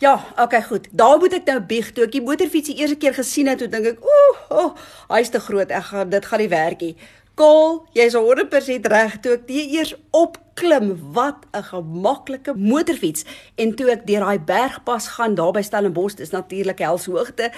Ja, 0.00 0.24
okay, 0.36 0.62
goed. 0.62 0.88
Daar 0.90 1.18
moet 1.18 1.32
ek 1.32 1.44
nou 1.44 1.60
bieg 1.60 1.92
toe 1.92 2.04
ek 2.04 2.12
die 2.12 2.22
motorfiets 2.22 2.70
die 2.72 2.78
eerste 2.80 2.96
keer 2.96 3.14
gesien 3.14 3.46
het, 3.46 3.58
toe 3.58 3.68
dink 3.68 3.86
ek, 3.86 3.98
ooh, 4.00 4.38
oh, 4.48 4.70
hy's 5.12 5.28
te 5.28 5.40
groot. 5.40 5.70
Ek 5.70 5.90
gaan 5.90 6.08
dit 6.08 6.24
gaan 6.26 6.40
nie 6.40 6.48
werk 6.48 6.80
nie. 6.80 6.94
Kol, 7.40 7.86
jy's 7.96 8.12
100% 8.12 8.84
reg 8.92 9.14
toe 9.24 9.38
ek 9.38 9.46
die 9.48 9.62
eers 9.78 9.94
op 10.12 10.34
klim. 10.60 10.90
Wat 11.16 11.46
'n 11.56 11.62
gemaklike 11.72 12.52
motorfiets. 12.52 13.24
En 13.56 13.72
toe 13.74 13.88
ek 13.90 14.06
deur 14.06 14.20
daai 14.20 14.40
bergpas 14.44 15.06
gaan 15.16 15.34
daar 15.34 15.52
by 15.52 15.62
Stellenbosch, 15.62 16.16
dis 16.20 16.36
natuurlik 16.36 16.78
helshoogte. 16.78 17.50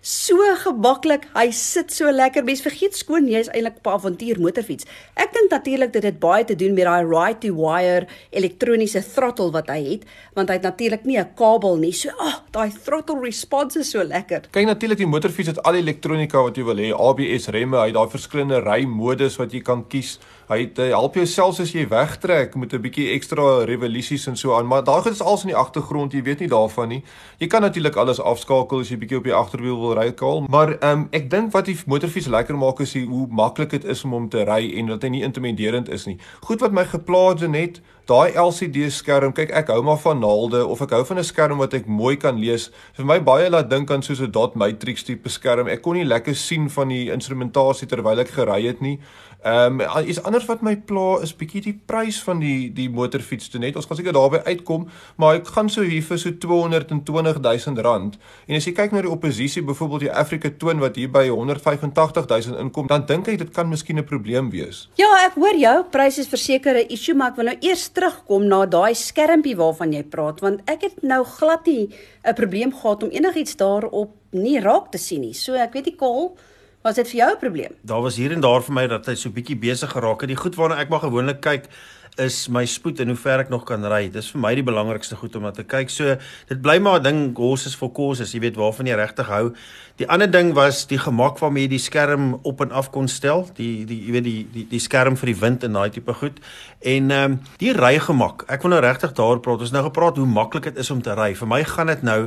So 0.00 0.38
gemaklik, 0.62 1.24
hy 1.34 1.48
sit 1.50 1.90
so 1.90 2.10
lekker. 2.14 2.44
Mens 2.46 2.62
vergeet 2.62 2.94
skoon 2.94 3.26
jy 3.26 3.40
is 3.42 3.48
eintlik 3.50 3.80
op 3.80 3.86
'n 3.86 3.96
avontuur 3.98 4.38
motorfiets. 4.38 4.86
Ek 5.16 5.32
dink 5.32 5.50
natuurlik 5.50 5.92
dit 5.92 6.02
het 6.02 6.20
baie 6.20 6.44
te 6.44 6.54
doen 6.54 6.74
met 6.74 6.84
daai 6.84 7.04
ride 7.04 7.38
to 7.38 7.54
wire 7.54 8.06
elektroniese 8.30 9.02
throttle 9.02 9.50
wat 9.50 9.68
hy 9.68 9.82
het, 9.90 10.04
want 10.34 10.48
hy 10.48 10.54
het 10.54 10.62
natuurlik 10.62 11.04
nie 11.04 11.18
'n 11.18 11.34
kabel 11.34 11.76
nie. 11.76 11.92
So, 11.92 12.10
ag, 12.10 12.16
oh, 12.18 12.40
daai 12.52 12.70
throttle 12.84 13.20
response 13.20 13.78
is 13.78 13.90
so 13.90 14.02
lekker. 14.02 14.42
Kyk 14.50 14.66
natuurlik 14.66 14.98
die 14.98 15.06
motorfiets 15.06 15.48
het 15.48 15.62
al 15.62 15.72
die 15.72 15.82
elektronika 15.82 16.42
wat 16.42 16.56
jy 16.56 16.64
wil 16.64 16.76
hê, 16.76 16.92
ABS 16.94 17.48
remme, 17.48 17.76
hy 17.76 17.86
het 17.86 17.94
daai 17.94 18.08
verskillende 18.08 18.60
ry 18.60 18.84
modus 18.84 19.36
wat 19.36 19.52
jy 19.52 19.60
kan 19.60 19.84
kies. 19.88 20.18
Hy 20.48 20.60
het, 20.60 20.78
uh, 20.78 20.88
help 20.88 21.14
jou 21.14 21.26
selfs 21.26 21.60
as 21.60 21.72
jy 21.72 21.86
wegtrek 21.88 22.56
met 22.56 22.72
'n 22.72 22.80
bietjie 22.80 23.12
ekstra 23.12 23.64
revolusies 23.64 24.26
en 24.28 24.36
so 24.36 24.54
aan, 24.56 24.66
maar 24.66 24.82
daai 24.82 25.02
goed 25.02 25.12
is 25.12 25.20
als 25.20 25.42
in 25.42 25.48
die 25.48 25.56
agtergrond, 25.56 26.12
jy 26.12 26.22
weet 26.22 26.40
nie 26.40 26.48
daarvan 26.48 26.88
nie. 26.88 27.02
Jy 27.38 27.46
kan 27.46 27.60
natuurlik 27.62 27.96
alles 27.96 28.20
afskakel 28.20 28.80
as 28.80 28.88
jy 28.88 28.96
bietjie 28.96 29.18
op 29.18 29.24
die 29.24 29.34
agterwiel 29.34 29.78
wil 29.78 29.87
ry 29.94 30.12
kaal, 30.12 30.44
maar 30.48 30.74
ehm 30.78 30.90
um, 30.90 31.06
ek 31.10 31.30
dink 31.30 31.52
wat 31.52 31.68
die 31.70 31.76
motorfiets 31.86 32.28
lekker 32.28 32.58
maak 32.58 32.80
is 32.80 32.94
hoe 32.94 33.26
maklik 33.30 33.70
dit 33.70 33.84
is 33.84 34.04
om 34.04 34.12
hom 34.12 34.28
te 34.28 34.44
ry 34.44 34.72
en 34.76 34.86
dat 34.86 35.02
hy 35.02 35.08
nie 35.08 35.22
intimiderend 35.22 35.88
is 35.88 36.06
nie. 36.06 36.18
Goed 36.40 36.60
wat 36.60 36.72
my 36.72 36.84
geplaas 36.84 37.40
het 37.40 37.50
net 37.50 37.80
daai 38.08 38.32
LCD 38.40 38.88
skerm, 38.88 39.34
kyk 39.36 39.50
ek 39.52 39.68
hou 39.68 39.82
maar 39.84 39.98
van 40.00 40.22
naalde 40.22 40.62
of 40.64 40.80
ek 40.84 40.94
hou 40.96 41.02
van 41.04 41.18
'n 41.18 41.28
skerm 41.28 41.58
wat 41.60 41.74
ek 41.74 41.86
mooi 41.86 42.16
kan 42.16 42.40
lees. 42.40 42.70
Vir 42.96 43.04
my 43.04 43.20
baie 43.20 43.50
laat 43.50 43.68
dink 43.70 43.90
aan 43.90 44.02
soos 44.02 44.20
'n 44.20 44.32
dot 44.32 44.54
matrix 44.56 45.04
tipe 45.04 45.28
skerm. 45.28 45.68
Ek 45.68 45.82
kon 45.82 45.94
nie 45.94 46.04
lekker 46.04 46.34
sien 46.34 46.70
van 46.70 46.88
die 46.88 47.10
instrumentasie 47.10 47.86
terwyl 47.86 48.18
ek 48.20 48.28
gery 48.28 48.66
het 48.66 48.80
nie. 48.80 48.98
Ehm 49.42 49.80
um, 49.80 50.06
iets 50.08 50.22
anders 50.22 50.46
wat 50.46 50.62
my 50.66 50.72
pla 50.76 51.20
is 51.22 51.30
bietjie 51.30 51.60
die 51.62 51.80
prys 51.86 52.16
van 52.26 52.40
die 52.42 52.72
die 52.74 52.88
motorfiets 52.90 53.46
toe 53.48 53.60
net. 53.62 53.76
Ons 53.78 53.86
gaan 53.86 53.96
seker 53.96 54.12
daarby 54.12 54.40
uitkom, 54.48 54.88
maar 55.16 55.36
ek 55.38 55.52
gaan 55.54 55.68
so 55.70 55.84
hier 55.86 56.02
vir 56.02 56.18
so 56.18 56.32
220 56.42 57.38
000 57.38 57.84
rand. 57.86 58.16
En 58.48 58.56
as 58.58 58.66
jy 58.66 58.72
kyk 58.74 58.92
na 58.92 59.02
die 59.06 59.10
oppositie, 59.10 59.62
byvoorbeeld 59.62 60.08
die 60.08 60.10
Africa 60.10 60.50
Twin 60.50 60.82
wat 60.82 60.98
hier 60.98 61.12
by 61.14 61.28
185 61.28 62.26
000 62.26 62.58
inkom, 62.64 62.88
dan 62.90 63.06
dink 63.06 63.28
ek 63.28 63.38
dit 63.38 63.52
kan 63.54 63.70
miskien 63.70 63.98
'n 63.98 64.04
probleem 64.04 64.50
wees. 64.50 64.88
Ja, 64.98 65.06
ek 65.26 65.38
hoor 65.38 65.54
jou, 65.54 65.84
pryse 65.84 66.20
is 66.20 66.26
verseker 66.26 66.74
'n 66.74 66.90
issue, 66.90 67.14
maar 67.14 67.30
ek 67.30 67.36
wil 67.36 67.44
nou 67.44 67.56
eers 67.60 67.88
terugkom 67.98 68.46
na 68.46 68.64
daai 68.70 68.94
skermpie 68.94 69.56
waarvan 69.58 69.92
jy 69.92 70.04
praat, 70.06 70.40
want 70.44 70.62
ek 70.70 70.86
het 70.86 71.02
nou 71.02 71.24
glad 71.24 71.66
nie 71.66 71.90
'n 72.24 72.34
probleem 72.34 72.72
gehad 72.72 73.02
om 73.02 73.10
enigiets 73.10 73.56
daarop 73.56 74.14
nie 74.32 74.60
raak 74.60 74.92
te 74.92 74.98
sien 74.98 75.20
nie. 75.20 75.34
So 75.34 75.54
ek 75.54 75.72
weet 75.72 75.86
nie 75.86 75.96
kol 75.96 76.36
Was 76.84 76.94
dit 76.94 77.08
vir 77.10 77.18
jou 77.18 77.30
'n 77.30 77.38
probleem? 77.38 77.72
Daar 77.82 78.02
was 78.02 78.16
hier 78.16 78.32
en 78.32 78.40
daar 78.40 78.62
vir 78.62 78.74
my 78.74 78.86
dat 78.86 79.06
hy 79.06 79.14
so 79.14 79.30
bietjie 79.30 79.58
besig 79.58 79.90
geraak 79.90 80.20
het. 80.20 80.28
Die 80.28 80.36
goed 80.36 80.54
waarna 80.54 80.78
ek 80.78 80.88
maar 80.88 81.00
gewoonlik 81.00 81.40
kyk 81.40 81.68
is 82.16 82.48
my 82.48 82.64
spoed 82.66 83.00
en 83.00 83.08
hoe 83.08 83.16
ver 83.16 83.40
ek 83.40 83.48
nog 83.48 83.64
kan 83.64 83.84
ry. 83.84 84.08
Dis 84.08 84.30
vir 84.30 84.40
my 84.40 84.54
die 84.54 84.62
belangrikste 84.62 85.16
goed 85.16 85.36
om 85.36 85.42
na 85.42 85.50
te 85.50 85.64
kyk. 85.64 85.90
So 85.90 86.16
dit 86.48 86.62
bly 86.62 86.78
maar 86.78 87.00
'n 87.00 87.02
ding 87.02 87.36
horses 87.36 87.74
for 87.74 87.92
courses. 87.92 88.32
Jy 88.32 88.40
weet 88.40 88.56
waarvan 88.56 88.86
jy 88.86 88.94
regtig 88.94 89.26
hou. 89.26 89.54
Die 89.98 90.06
ander 90.06 90.30
ding 90.30 90.52
was 90.54 90.84
die 90.86 90.98
gemak 91.02 91.40
waarmee 91.42 91.64
jy 91.64 91.70
die 91.72 91.80
skerm 91.82 92.36
op 92.46 92.60
en 92.62 92.70
af 92.70 92.92
kon 92.94 93.08
stel. 93.10 93.40
Die 93.56 93.82
die 93.82 93.96
jy 94.06 94.12
weet 94.14 94.26
die 94.28 94.42
die 94.52 94.62
die 94.70 94.78
skerm 94.78 95.16
vir 95.18 95.32
die 95.32 95.40
wind 95.40 95.66
en 95.66 95.74
daai 95.74 95.90
tipe 95.90 96.14
goed. 96.20 96.38
En 96.86 97.10
ehm 97.10 97.32
um, 97.32 97.34
die 97.58 97.72
rygemak. 97.74 98.44
Ek 98.46 98.62
wil 98.62 98.76
nou 98.76 98.80
regtig 98.84 99.16
daaroor 99.18 99.42
praat. 99.42 99.64
Ons 99.66 99.74
nou 99.74 99.82
gepraat 99.88 100.20
hoe 100.22 100.26
maklik 100.30 100.70
dit 100.70 100.78
is 100.78 100.90
om 100.94 101.02
te 101.02 101.18
ry. 101.18 101.32
Vir 101.34 101.50
my 101.50 101.64
gaan 101.66 101.90
dit 101.90 102.06
nou 102.06 102.18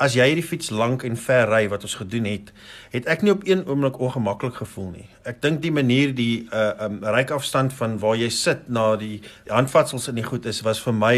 as 0.00 0.16
jy 0.16 0.30
hierdie 0.30 0.46
fiets 0.48 0.72
lank 0.72 1.04
en 1.04 1.20
ver 1.20 1.44
ry 1.52 1.66
wat 1.68 1.84
ons 1.84 1.98
gedoen 2.00 2.24
het, 2.24 2.54
het 2.96 3.04
ek 3.04 3.20
nie 3.20 3.36
op 3.36 3.44
een 3.44 3.66
oomblik 3.68 4.00
ongemaklik 4.00 4.56
gevoel 4.62 4.90
nie. 4.94 5.08
Ek 5.28 5.42
dink 5.44 5.60
die 5.60 5.76
manier 5.76 6.16
die 6.16 6.48
uh 6.48 6.86
um 6.88 7.02
ryafstand 7.04 7.76
van 7.76 8.00
waar 8.00 8.16
jy 8.16 8.30
sit 8.32 8.70
na 8.72 8.94
die 8.96 9.18
handvatsels 9.52 10.08
in 10.08 10.16
die 10.16 10.24
goed 10.24 10.48
is 10.48 10.64
was 10.64 10.80
vir 10.80 10.96
my 10.96 11.16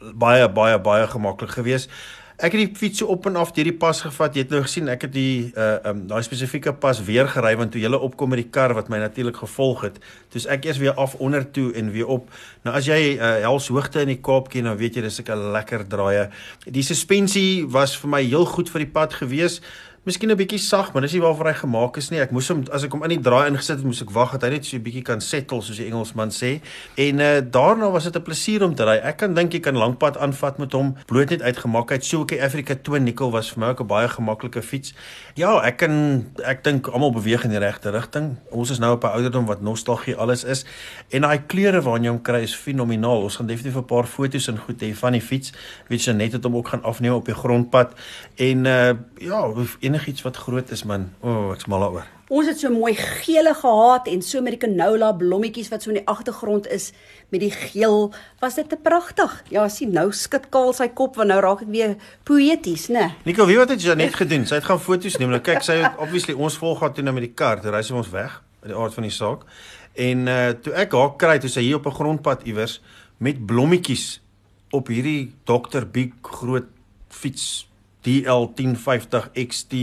baie 0.00 0.48
baie 0.48 0.78
baie 0.82 1.06
gemaklik 1.06 1.54
geweest. 1.54 1.90
Ek 2.40 2.54
het 2.56 2.62
die 2.62 2.76
fiets 2.80 3.02
so 3.02 3.10
op 3.12 3.26
en 3.28 3.36
af 3.36 3.50
deur 3.52 3.66
die 3.68 3.76
pas 3.76 3.98
gevat. 4.00 4.32
Jy 4.32 4.44
het 4.46 4.52
nou 4.54 4.62
gesien 4.64 4.86
ek 4.88 5.02
het 5.04 5.12
die 5.12 5.50
uh 5.52 5.90
um 5.90 6.06
daai 6.08 6.22
spesifieke 6.24 6.72
pas 6.72 7.02
weer 7.04 7.28
gery 7.28 7.52
want 7.60 7.74
toe 7.74 7.82
jy 7.82 7.90
opkom 7.92 8.32
met 8.32 8.40
die 8.40 8.48
kar 8.48 8.72
wat 8.78 8.88
my 8.88 8.96
natuurlik 9.02 9.36
gevolg 9.42 9.82
het, 9.84 9.98
toe's 10.32 10.46
ek 10.48 10.64
eers 10.64 10.80
weer 10.80 10.96
af 10.96 11.18
onder 11.20 11.44
toe 11.44 11.68
en 11.76 11.90
weer 11.92 12.08
op. 12.08 12.30
Nou 12.64 12.72
as 12.76 12.88
jy 12.88 13.18
uh 13.18 13.34
hels 13.44 13.68
hoogte 13.68 14.00
in 14.06 14.14
die 14.14 14.22
Kaap 14.24 14.48
ken, 14.48 14.64
dan 14.64 14.80
weet 14.80 14.96
jy 14.96 15.02
dis 15.02 15.20
'n 15.20 15.52
lekker 15.52 15.84
draaie. 15.84 16.30
Die 16.64 16.82
suspensie 16.82 17.66
was 17.68 17.96
vir 17.96 18.08
my 18.08 18.22
heel 18.24 18.46
goed 18.46 18.70
vir 18.70 18.88
die 18.88 18.92
pad 18.92 19.12
geweest. 19.20 19.60
Miskien 20.00 20.30
'n 20.30 20.36
bietjie 20.36 20.58
sag, 20.58 20.92
maar 20.92 21.02
dis 21.02 21.12
nie 21.12 21.20
waarvoor 21.20 21.46
hy 21.46 21.52
gemaak 21.60 21.96
is 22.00 22.08
nie. 22.08 22.20
Ek 22.20 22.30
moes 22.32 22.48
hom 22.48 22.62
as 22.72 22.84
ek 22.84 22.92
hom 22.92 23.02
in 23.04 23.10
die 23.10 23.20
draai 23.20 23.50
ingesit 23.50 23.76
het, 23.76 23.84
moes 23.84 24.00
ek 24.00 24.08
wag 24.10 24.30
dat 24.32 24.42
hy 24.42 24.48
net 24.56 24.64
so 24.64 24.76
'n 24.76 24.82
bietjie 24.82 25.02
kan 25.04 25.20
settle 25.20 25.60
soos 25.60 25.76
die 25.76 25.84
Engelsman 25.92 26.30
sê. 26.30 26.62
En 26.96 27.20
uh 27.20 27.42
daarna 27.44 27.90
was 27.90 28.04
dit 28.04 28.16
'n 28.16 28.22
plesier 28.22 28.64
om 28.64 28.74
te 28.74 28.82
ry. 28.82 28.96
Ek 28.96 29.18
kan 29.18 29.34
dink 29.34 29.52
jy 29.52 29.60
kan 29.60 29.76
lankpad 29.76 30.16
aanvat 30.16 30.58
met 30.58 30.72
hom, 30.72 30.96
bloot 31.06 31.28
net 31.28 31.42
uitgemaak 31.42 31.90
uit 31.90 32.04
so 32.04 32.24
'n 32.24 32.40
Africa 32.40 32.74
Twin 32.82 33.04
Nickel 33.04 33.30
was 33.30 33.50
vir 33.50 33.58
my 33.58 33.66
ook 33.68 33.80
'n 33.80 33.86
baie 33.86 34.08
gemaklike 34.08 34.62
fiets. 34.62 34.94
Ja, 35.34 35.60
ek 35.60 35.76
kan 35.76 36.24
ek 36.44 36.64
dink 36.64 36.86
almal 36.86 37.12
beweeg 37.12 37.44
in 37.44 37.50
die 37.50 37.58
regte 37.58 37.90
rigting. 37.90 38.38
Ons 38.50 38.70
is 38.70 38.78
nou 38.78 38.92
op 38.92 39.04
'n 39.04 39.06
ouderdom 39.06 39.46
wat 39.46 39.60
nostalgie 39.60 40.16
alles 40.16 40.44
is 40.44 40.64
en 41.10 41.20
daai 41.20 41.42
kleure 41.46 41.82
waarna 41.82 42.04
jy 42.04 42.10
hom 42.10 42.22
kry 42.22 42.40
is 42.40 42.54
fenomenaal. 42.54 43.22
Ons 43.22 43.36
gaan 43.36 43.46
definitief 43.46 43.76
'n 43.76 43.84
paar 43.84 44.06
foto's 44.06 44.48
en 44.48 44.58
goed 44.58 44.80
hê 44.80 44.94
van 44.94 45.12
die 45.12 45.20
fiets. 45.20 45.52
Weet 45.88 46.04
jy 46.04 46.12
net 46.12 46.32
het 46.32 46.44
hom 46.44 46.56
ook 46.56 46.68
gaan 46.68 46.82
afneem 46.82 47.12
op 47.12 47.26
die 47.26 47.34
grondpad 47.34 47.92
en 48.36 48.64
uh 48.64 48.94
ja, 49.18 49.52
enigiets 49.90 50.22
wat 50.22 50.38
groot 50.38 50.70
is 50.70 50.84
man. 50.86 51.10
O, 51.20 51.30
oh, 51.30 51.52
ek's 51.54 51.66
mal 51.70 51.82
daaroor. 51.82 52.08
Ons 52.30 52.46
het 52.46 52.60
so 52.62 52.70
mooi 52.70 52.92
gele 52.94 53.50
gehad 53.58 54.06
en 54.06 54.20
so 54.22 54.38
met 54.42 54.54
die 54.54 54.60
canola 54.62 55.08
blommetjies 55.18 55.70
wat 55.72 55.82
so 55.82 55.90
in 55.90 55.98
die 55.98 56.06
agtergrond 56.08 56.68
is 56.70 56.92
met 57.34 57.42
die 57.42 57.50
geel. 57.50 58.12
Was 58.38 58.54
dit 58.60 58.68
te 58.70 58.78
pragtig? 58.78 59.34
Ja, 59.50 59.64
sien 59.68 59.90
nou 59.96 60.12
skud 60.14 60.46
Kaal 60.54 60.70
sy 60.78 60.86
kop 60.94 61.18
want 61.18 61.32
nou 61.32 61.40
raak 61.42 61.64
ek 61.66 61.72
weer 61.74 61.96
poeties, 62.28 62.86
né? 62.94 63.08
Nico, 63.26 63.46
wie 63.50 63.58
wat 63.58 63.74
het 63.74 63.82
jy 63.82 63.96
net 63.98 64.14
gedoen? 64.18 64.46
Sy 64.46 64.60
het 64.60 64.68
gaan 64.68 64.82
foto's 64.82 65.18
neem. 65.18 65.34
Nou 65.34 65.42
kyk, 65.42 65.64
sy 65.66 65.80
het 65.82 65.98
obviously 65.98 66.36
ons 66.38 66.58
volg 66.62 66.78
gehad 66.78 66.94
toe 66.94 67.04
nou 67.06 67.16
met 67.18 67.26
die 67.26 67.34
kar. 67.34 67.58
Toe 67.62 67.74
ry 67.74 67.82
sy 67.86 67.98
ons 67.98 68.12
weg 68.14 68.38
uit 68.62 68.70
die 68.70 68.78
aard 68.78 68.94
van 68.94 69.08
die 69.08 69.14
saak. 69.14 69.46
En 69.98 70.30
uh 70.30 70.52
toe 70.62 70.76
ek 70.78 70.94
haar 70.94 71.16
kry, 71.18 71.38
toe 71.42 71.50
sy 71.50 71.66
hier 71.66 71.80
op 71.82 71.90
'n 71.90 71.98
grondpad 71.98 72.46
iewers 72.46 72.78
met 73.18 73.42
blommetjies 73.46 74.20
op 74.70 74.86
hierdie 74.86 75.32
Dr 75.44 75.82
Big 75.82 76.14
groot 76.22 76.70
fiets 77.10 77.66
DL1050 78.06 79.30
XT 79.48 79.74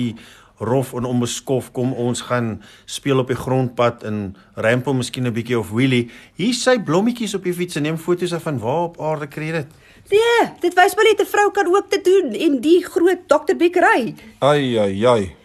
rof 0.58 0.94
en 0.94 1.06
onbeskof 1.06 1.72
kom 1.72 1.94
ons 1.94 2.22
gaan 2.22 2.62
speel 2.86 3.22
op 3.22 3.30
die 3.30 3.38
grondpad 3.38 4.04
en 4.08 4.36
rampel 4.56 4.94
miskien 4.94 5.28
'n 5.28 5.34
bietjie 5.34 5.60
of 5.60 5.70
wheelie. 5.70 6.10
Hier 6.36 6.54
sy 6.54 6.80
blommetjies 6.80 7.36
op 7.36 7.44
die 7.44 7.54
fiets 7.54 7.76
en 7.76 7.84
neem 7.84 7.98
foto's 7.98 8.34
van 8.34 8.60
waar 8.60 8.84
op 8.84 9.02
aarde 9.02 9.28
kry 9.28 9.52
dit. 9.52 9.68
Nee, 10.10 10.52
dit 10.60 10.74
wys 10.74 10.96
maar 10.96 11.06
net 11.06 11.22
'n 11.22 11.26
vrou 11.26 11.52
kan 11.52 11.68
ook 11.68 11.90
te 11.90 12.02
doen 12.02 12.34
en 12.34 12.62
die 12.62 12.84
groot 12.84 13.28
Dr 13.28 13.56
Bikkery. 13.56 14.16
Ai 14.40 14.78
ai 14.78 15.06
ai. 15.06 15.36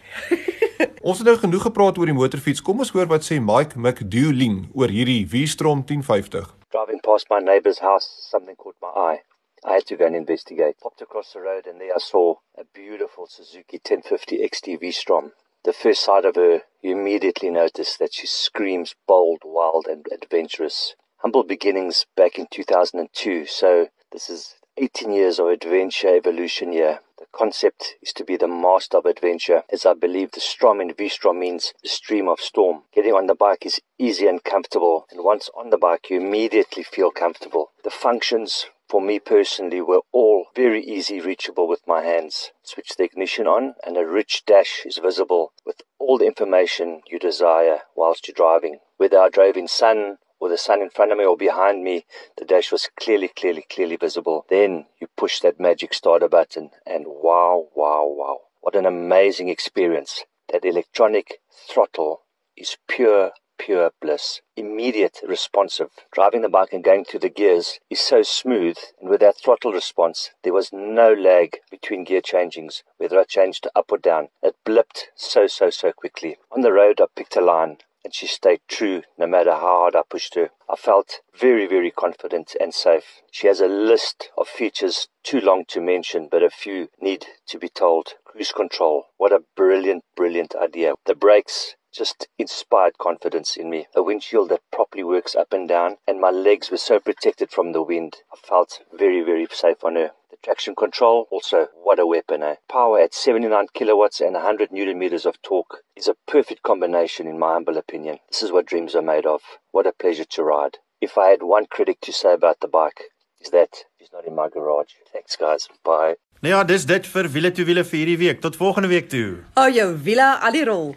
ons 1.07 1.17
het 1.17 1.27
nou 1.27 1.37
genoeg 1.37 1.61
gepraat 1.61 1.97
oor 1.97 2.05
die 2.05 2.13
motorfiets. 2.13 2.61
Kom 2.61 2.79
ons 2.79 2.91
hoor 2.91 3.07
wat 3.07 3.23
sê 3.23 3.39
Mike 3.39 3.79
McDouling 3.79 4.69
oor 4.73 4.89
hierdie 4.89 5.27
V-Strom 5.27 5.85
1050. 5.85 6.55
Driving 6.69 7.01
past 7.01 7.29
my 7.29 7.39
neighbor's 7.39 7.79
house, 7.79 8.07
something 8.29 8.55
caught 8.55 8.75
my 8.81 8.89
eye. 8.95 9.32
I 9.65 9.73
had 9.73 9.85
to 9.87 9.95
go 9.95 10.05
and 10.05 10.15
investigate. 10.15 10.79
Popped 10.81 11.01
across 11.01 11.33
the 11.33 11.39
road 11.39 11.67
and 11.67 11.79
there 11.79 11.93
I 11.95 11.99
saw 11.99 12.35
a 12.57 12.65
beautiful 12.65 13.27
Suzuki 13.27 13.77
1050 13.77 14.39
XTV 14.39 14.93
Strom. 14.93 15.31
The 15.63 15.71
first 15.71 16.03
sight 16.03 16.25
of 16.25 16.35
her, 16.35 16.63
you 16.81 16.91
immediately 16.91 17.49
notice 17.49 17.95
that 17.95 18.13
she 18.13 18.27
screams 18.27 18.95
bold, 19.07 19.43
wild, 19.45 19.87
and 19.87 20.05
adventurous. 20.11 20.95
Humble 21.19 21.43
beginnings 21.43 22.05
back 22.17 22.37
in 22.37 22.47
2002, 22.51 23.45
so 23.45 23.87
this 24.11 24.29
is 24.29 24.55
18 24.75 25.13
years 25.13 25.39
of 25.39 25.47
adventure 25.47 26.13
evolution 26.13 26.73
here. 26.73 26.99
The 27.17 27.27
concept 27.31 27.95
is 28.01 28.11
to 28.13 28.25
be 28.25 28.35
the 28.35 28.49
master 28.49 28.97
of 28.97 29.05
adventure, 29.05 29.63
as 29.71 29.85
I 29.85 29.93
believe 29.93 30.31
the 30.31 30.41
Strom 30.41 30.81
in 30.81 30.93
V-Strom 30.93 31.39
means 31.39 31.73
the 31.81 31.87
stream 31.87 32.27
of 32.27 32.41
storm. 32.41 32.83
Getting 32.93 33.13
on 33.13 33.27
the 33.27 33.35
bike 33.35 33.65
is 33.65 33.79
easy 33.97 34.27
and 34.27 34.43
comfortable, 34.43 35.07
and 35.09 35.23
once 35.23 35.49
on 35.55 35.69
the 35.69 35.77
bike, 35.77 36.09
you 36.09 36.17
immediately 36.17 36.83
feel 36.83 37.11
comfortable. 37.11 37.71
The 37.85 37.89
functions 37.89 38.65
for 38.89 39.01
me 39.01 39.19
personally 39.19 39.81
were 39.81 40.01
all 40.11 40.47
very 40.55 40.83
easy 40.83 41.19
reachable 41.19 41.67
with 41.67 41.87
my 41.87 42.03
hands. 42.03 42.51
Switch 42.63 42.95
the 42.95 43.03
ignition 43.03 43.47
on 43.47 43.75
and 43.85 43.97
a 43.97 44.05
rich 44.05 44.43
dash 44.45 44.85
is 44.85 44.97
visible 44.97 45.53
with 45.65 45.81
all 45.99 46.17
the 46.17 46.25
information 46.25 47.01
you 47.07 47.17
desire 47.17 47.81
whilst 47.95 48.27
you're 48.27 48.35
driving. 48.35 48.79
Whether 48.97 49.19
I 49.19 49.29
drove 49.29 49.57
in 49.57 49.67
sun 49.67 50.17
or 50.39 50.49
the 50.49 50.57
sun 50.57 50.81
in 50.81 50.89
front 50.89 51.11
of 51.11 51.17
me 51.17 51.25
or 51.25 51.37
behind 51.37 51.83
me, 51.83 52.05
the 52.37 52.45
dash 52.45 52.71
was 52.71 52.89
clearly, 52.99 53.29
clearly, 53.29 53.65
clearly 53.69 53.95
visible. 53.95 54.45
Then 54.49 54.87
you 54.99 55.07
push 55.15 55.39
that 55.39 55.59
magic 55.59 55.93
starter 55.93 56.27
button 56.27 56.71
and 56.85 57.05
wow, 57.07 57.69
wow, 57.75 58.05
wow. 58.05 58.39
What 58.61 58.75
an 58.75 58.85
amazing 58.85 59.49
experience. 59.49 60.23
That 60.51 60.65
electronic 60.65 61.39
throttle 61.69 62.23
is 62.55 62.77
pure 62.87 63.31
pure 63.57 63.91
bliss. 64.01 64.41
Immediate 64.55 65.21
responsive. 65.27 65.89
Driving 66.11 66.41
the 66.41 66.49
bike 66.49 66.73
and 66.73 66.83
going 66.83 67.05
through 67.05 67.21
the 67.21 67.29
gears 67.29 67.79
is 67.89 67.99
so 67.99 68.23
smooth, 68.23 68.77
and 68.99 69.09
with 69.09 69.21
that 69.21 69.37
throttle 69.37 69.73
response, 69.73 70.31
there 70.43 70.53
was 70.53 70.71
no 70.73 71.13
lag 71.13 71.59
between 71.69 72.03
gear 72.03 72.21
changings, 72.21 72.83
whether 72.97 73.19
I 73.19 73.23
changed 73.23 73.67
up 73.75 73.91
or 73.91 73.97
down. 73.97 74.29
It 74.41 74.55
blipped 74.65 75.05
so, 75.15 75.47
so, 75.47 75.69
so 75.69 75.91
quickly. 75.91 76.37
On 76.51 76.61
the 76.61 76.73
road, 76.73 76.99
I 77.01 77.05
picked 77.15 77.35
a 77.35 77.41
line. 77.41 77.77
and 78.03 78.13
she 78.13 78.27
stayed 78.27 78.59
true 78.67 79.01
no 79.17 79.25
matter 79.25 79.51
how 79.51 79.59
hard 79.59 79.95
I 79.95 80.01
pushed 80.07 80.35
her. 80.35 80.49
I 80.69 80.75
felt 80.75 81.21
very, 81.33 81.65
very 81.67 81.89
confident 81.89 82.55
and 82.59 82.73
safe. 82.73 83.21
She 83.31 83.47
has 83.47 83.61
a 83.61 83.67
list 83.67 84.29
of 84.37 84.47
features 84.47 85.07
too 85.23 85.39
long 85.39 85.63
to 85.69 85.79
mention, 85.79 86.27
but 86.29 86.43
a 86.43 86.49
few 86.49 86.89
need 86.99 87.25
to 87.47 87.57
be 87.57 87.69
told. 87.69 88.15
Cruise 88.25 88.51
control. 88.51 89.05
What 89.17 89.31
a 89.31 89.43
brilliant, 89.55 90.03
brilliant 90.15 90.53
idea. 90.55 90.95
The 91.05 91.15
brakes 91.15 91.75
just 91.93 92.27
inspired 92.37 92.97
confidence 92.97 93.55
in 93.55 93.69
me. 93.69 93.87
A 93.95 94.01
windshield 94.03 94.49
that 94.49 94.61
properly 94.71 95.03
works 95.03 95.35
up 95.35 95.53
and 95.53 95.67
down, 95.69 95.97
and 96.07 96.19
my 96.19 96.31
legs 96.31 96.71
were 96.71 96.77
so 96.77 96.99
protected 96.99 97.51
from 97.51 97.71
the 97.71 97.83
wind. 97.83 98.17
I 98.33 98.37
felt 98.37 98.81
very, 98.91 99.21
very 99.21 99.47
safe 99.51 99.83
on 99.83 99.95
her. 99.95 100.11
The 100.31 100.37
traction 100.43 100.75
control, 100.75 101.27
also, 101.29 101.67
what 101.83 101.99
a 101.99 102.07
weapon, 102.07 102.41
eh? 102.43 102.55
Power 102.67 102.99
at 102.99 103.13
79 103.13 103.67
kilowatts 103.73 104.19
and 104.19 104.33
100 104.33 104.71
newton 104.71 104.97
meters 104.97 105.25
of 105.25 105.41
torque 105.41 105.83
is 105.95 106.07
a 106.07 106.15
perfect 106.27 106.63
combination, 106.63 107.27
in 107.27 107.37
my 107.37 107.53
humble 107.53 107.77
opinion. 107.77 108.17
This 108.29 108.43
is 108.43 108.51
what 108.51 108.65
dreams 108.65 108.95
are 108.95 109.01
made 109.01 109.25
of. 109.25 109.41
What 109.71 109.87
a 109.87 109.93
pleasure 109.93 110.25
to 110.25 110.43
ride. 110.43 110.79
If 110.99 111.17
I 111.17 111.27
had 111.27 111.43
one 111.43 111.67
critic 111.67 112.01
to 112.01 112.11
say 112.11 112.33
about 112.33 112.59
the 112.61 112.67
bike, 112.67 113.03
is 113.41 113.51
that 113.51 113.85
it's 113.99 114.11
not 114.11 114.25
in 114.25 114.35
my 114.35 114.49
garage. 114.49 114.93
Thanks, 115.11 115.35
guys. 115.35 115.67
Bye. 115.83 116.15
Nou 116.43 116.51
ja, 116.51 116.63
dis 116.67 116.83
dit 116.83 117.05
vir 117.07 117.29
wiele 117.31 117.53
toe 117.55 117.63
wiele 117.67 117.83
vir 117.87 117.99
hierdie 118.01 118.19
week. 118.19 118.41
Tot 118.43 118.57
volgende 118.59 118.89
week 118.91 119.05
toe. 119.11 119.37
O, 119.55 119.69
jou 119.71 119.85
wiele 120.03 120.25
al 120.43 120.55
die 120.55 120.65
rol. 120.67 120.89